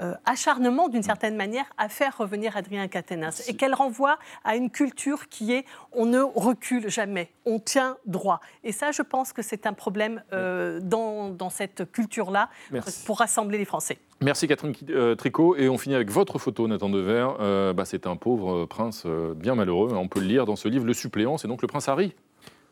[0.00, 4.70] euh, acharnement, d'une certaine manière, à faire revenir Adrien Caténas et qu'elle renvoie à une
[4.70, 8.40] culture qui est on ne recule jamais, on tient droit.
[8.64, 12.48] Et ça, je pense que c'est un problème dans, dans, cette culture-là
[13.06, 13.98] pour rassembler les Français.
[14.22, 15.56] Merci Catherine euh, Tricot.
[15.56, 17.28] Et on finit avec votre photo, Nathan Dever.
[17.40, 19.92] Euh, bah, c'est un pauvre euh, prince bien malheureux.
[19.94, 21.38] On peut le lire dans ce livre, Le suppléant.
[21.38, 22.14] C'est donc le prince Harry.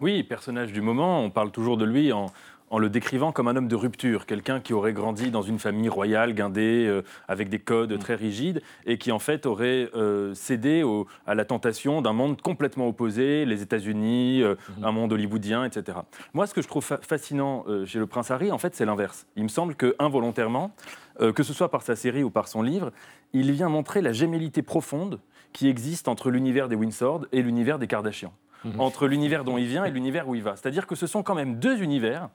[0.00, 1.22] Oui, personnage du moment.
[1.22, 2.26] On parle toujours de lui en,
[2.70, 5.88] en le décrivant comme un homme de rupture, quelqu'un qui aurait grandi dans une famille
[5.88, 7.98] royale, guindée, euh, avec des codes mm.
[7.98, 10.84] très rigides, et qui en fait aurait euh, cédé
[11.26, 14.84] à la tentation d'un monde complètement opposé, les États-Unis, euh, mm-hmm.
[14.84, 15.98] un monde hollywoodien, etc.
[16.34, 19.26] Moi, ce que je trouve fascinant chez le prince Harry, en fait, c'est l'inverse.
[19.36, 20.72] Il me semble que involontairement,
[21.34, 22.92] que ce soit par sa série ou par son livre,
[23.32, 25.20] il vient montrer la gémellité profonde
[25.52, 28.32] qui existe entre l'univers des Windsor et l'univers des Kardashians.
[28.66, 28.80] Mm-hmm.
[28.80, 30.56] entre l'univers dont il vient et l'univers où il va.
[30.56, 32.28] C'est-à-dire que ce sont quand même deux univers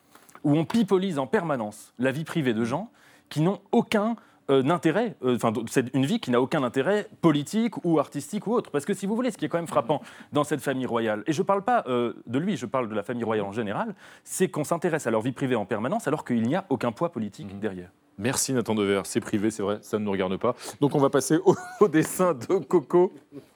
[0.44, 2.90] où on pipolise en permanence la vie privée de gens
[3.30, 4.16] qui n'ont aucun
[4.50, 8.54] euh, intérêt, euh, enfin c'est une vie qui n'a aucun intérêt politique ou artistique ou
[8.54, 8.72] autre.
[8.72, 10.02] Parce que si vous voulez, ce qui est quand même frappant
[10.34, 12.96] dans cette famille royale, et je ne parle pas euh, de lui, je parle de
[12.96, 16.26] la famille royale en général, c'est qu'on s'intéresse à leur vie privée en permanence alors
[16.26, 17.60] qu'il n'y a aucun poids politique mhm.
[17.60, 17.90] derrière.
[18.18, 20.56] Merci Nathan Dever, c'est privé, c'est vrai, ça ne nous regarde pas.
[20.82, 21.40] Donc on va passer
[21.80, 23.14] au dessin de Coco.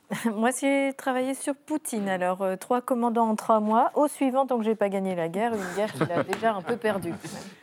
[0.35, 2.07] Moi, j'ai travaillé sur Poutine.
[2.07, 3.91] Alors, euh, trois commandants en trois mois.
[3.95, 6.61] Au suivant, tant que j'ai pas gagné la guerre, une guerre qu'il a déjà un
[6.61, 7.13] peu perdue.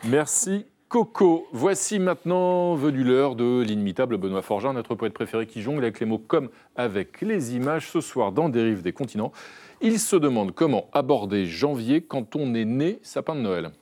[0.05, 0.67] Merci.
[0.89, 5.99] Coco, voici maintenant venu l'heure de l'inimitable Benoît Forgein, notre poète préféré qui jongle avec
[5.99, 9.33] les mots comme avec les images ce soir dans Dérive des continents.
[9.81, 13.73] Il se demande comment aborder janvier quand on est né sapin de Noël.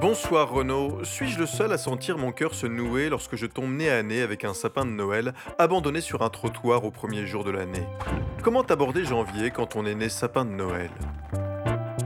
[0.00, 3.88] Bonsoir Renaud, suis-je le seul à sentir mon cœur se nouer lorsque je tombe nez
[3.88, 7.50] à nez avec un sapin de Noël abandonné sur un trottoir au premier jour de
[7.50, 7.86] l'année?
[8.42, 10.90] Comment aborder janvier quand on est né sapin de Noël?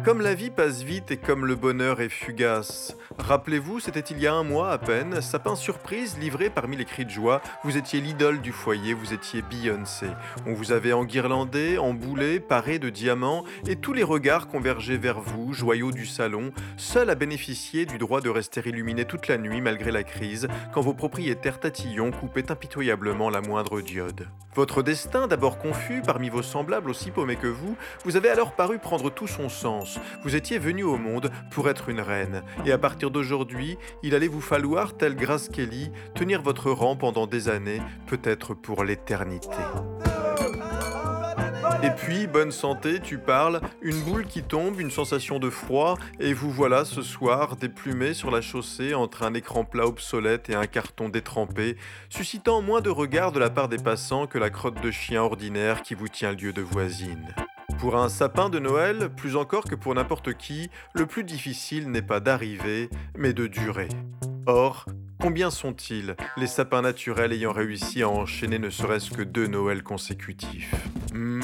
[0.09, 2.97] Comme la vie passe vite et comme le bonheur est fugace.
[3.19, 7.05] Rappelez-vous, c'était il y a un mois à peine, sapin surprise livré parmi les cris
[7.05, 7.43] de joie.
[7.63, 10.07] Vous étiez l'idole du foyer, vous étiez Beyoncé.
[10.47, 15.53] On vous avait enguirlandé, emboulé, paré de diamants, et tous les regards convergeaient vers vous,
[15.53, 19.93] joyaux du salon, seul à bénéficier du droit de rester illuminé toute la nuit malgré
[19.93, 24.27] la crise, quand vos propriétaires tatillons coupaient impitoyablement la moindre diode.
[24.55, 28.79] Votre destin, d'abord confus parmi vos semblables aussi paumés que vous, vous avez alors paru
[28.79, 29.98] prendre tout son sens.
[30.23, 34.29] Vous étiez venu au monde pour être une reine, et à partir d'aujourd'hui, il allait
[34.29, 39.49] vous falloir, tel Grace Kelly, tenir votre rang pendant des années, peut-être pour l'éternité.
[41.83, 46.33] Et puis, bonne santé, tu parles, une boule qui tombe, une sensation de froid, et
[46.33, 50.67] vous voilà ce soir déplumé sur la chaussée entre un écran plat obsolète et un
[50.67, 51.77] carton détrempé,
[52.09, 55.83] suscitant moins de regards de la part des passants que la crotte de chien ordinaire
[55.83, 57.33] qui vous tient lieu de voisine.
[57.77, 62.03] Pour un sapin de Noël, plus encore que pour n'importe qui, le plus difficile n'est
[62.03, 63.89] pas d'arriver, mais de durer.
[64.47, 64.87] Or,
[65.21, 70.75] combien sont-ils, les sapins naturels ayant réussi à enchaîner ne serait-ce que deux Noëls consécutifs?
[71.13, 71.41] Hmm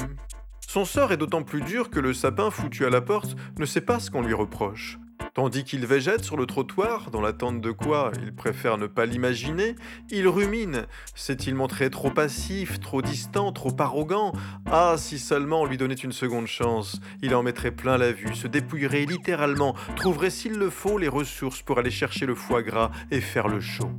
[0.67, 3.81] Son sort est d'autant plus dur que le sapin foutu à la porte ne sait
[3.81, 4.97] pas ce qu'on lui reproche.
[5.35, 9.75] Tandis qu'il végète sur le trottoir, dans l'attente de quoi il préfère ne pas l'imaginer,
[10.09, 10.85] il rumine.
[11.13, 14.31] S'est-il montré trop passif, trop distant, trop arrogant?
[14.65, 18.33] Ah, si seulement on lui donnait une seconde chance, il en mettrait plein la vue,
[18.33, 22.91] se dépouillerait littéralement, trouverait s'il le faut les ressources pour aller chercher le foie gras
[23.11, 23.91] et faire le show.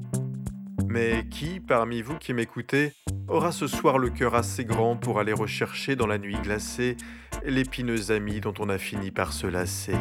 [0.89, 2.95] Mais qui, parmi vous qui m'écoutez,
[3.29, 6.97] aura ce soir le cœur assez grand pour aller rechercher dans la nuit glacée
[7.45, 9.97] l'épineuse amie dont on a fini par se lasser?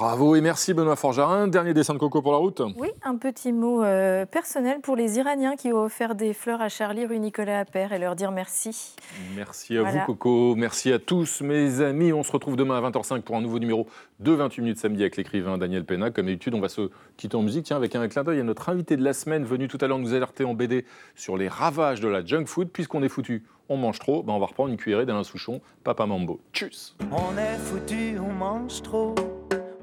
[0.00, 1.46] Bravo et merci Benoît Forgerin.
[1.46, 2.62] Dernier dessin de coco pour la route.
[2.78, 6.70] Oui, un petit mot euh, personnel pour les Iraniens qui ont offert des fleurs à
[6.70, 8.94] Charlie rue Nicolas Appert et leur dire merci.
[9.36, 12.14] Merci à vous Coco, merci à tous mes amis.
[12.14, 13.86] On se retrouve demain à 20h05 pour un nouveau numéro
[14.20, 16.10] de 28 minutes samedi avec l'écrivain Daniel Pena.
[16.10, 18.70] Comme d'habitude, on va se quitter en musique tiens, avec un clin d'œil à notre
[18.70, 22.00] invité de la semaine venu tout à l'heure nous alerter en BD sur les ravages
[22.00, 22.70] de la junk food.
[22.70, 26.06] Puisqu'on est foutu, on mange trop, ben on va reprendre une cuillerée d'Alain Souchon, Papa
[26.06, 26.40] Mambo.
[26.54, 29.14] Tchuss On est foutu, on mange trop.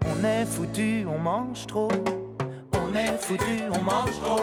[0.06, 1.90] On est foutu, on mange trop.
[2.74, 4.42] On est foutu, on mange trop.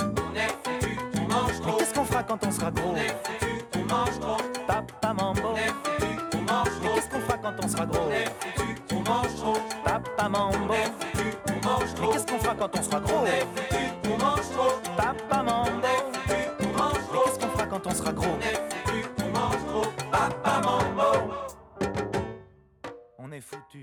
[0.00, 1.72] On est foutu, on mange trop.
[1.72, 4.36] Mais qu'est-ce qu'on fera quand on sera gros On est foutu, on mange trop.
[4.66, 5.48] Papa mambo.
[5.52, 6.82] On est foutu, on mange trop.
[6.82, 9.56] Mais qu'est-ce qu'on fera quand on sera gros On est foutu, on mange trop.
[9.84, 10.56] Papa mambo.
[10.68, 12.06] On est foutu, on mange trop.
[12.06, 14.72] Mais qu'est-ce qu'on fera quand on sera gros On est foutu, on mange trop.
[14.96, 15.70] Papa mambo.
[15.72, 17.12] On est foutu, on mange trop.
[17.14, 19.86] Mais qu'est-ce qu'on fera quand on sera gros On est foutu, on mange trop.
[20.10, 21.34] Papa mambo.
[23.18, 23.82] On est foutu.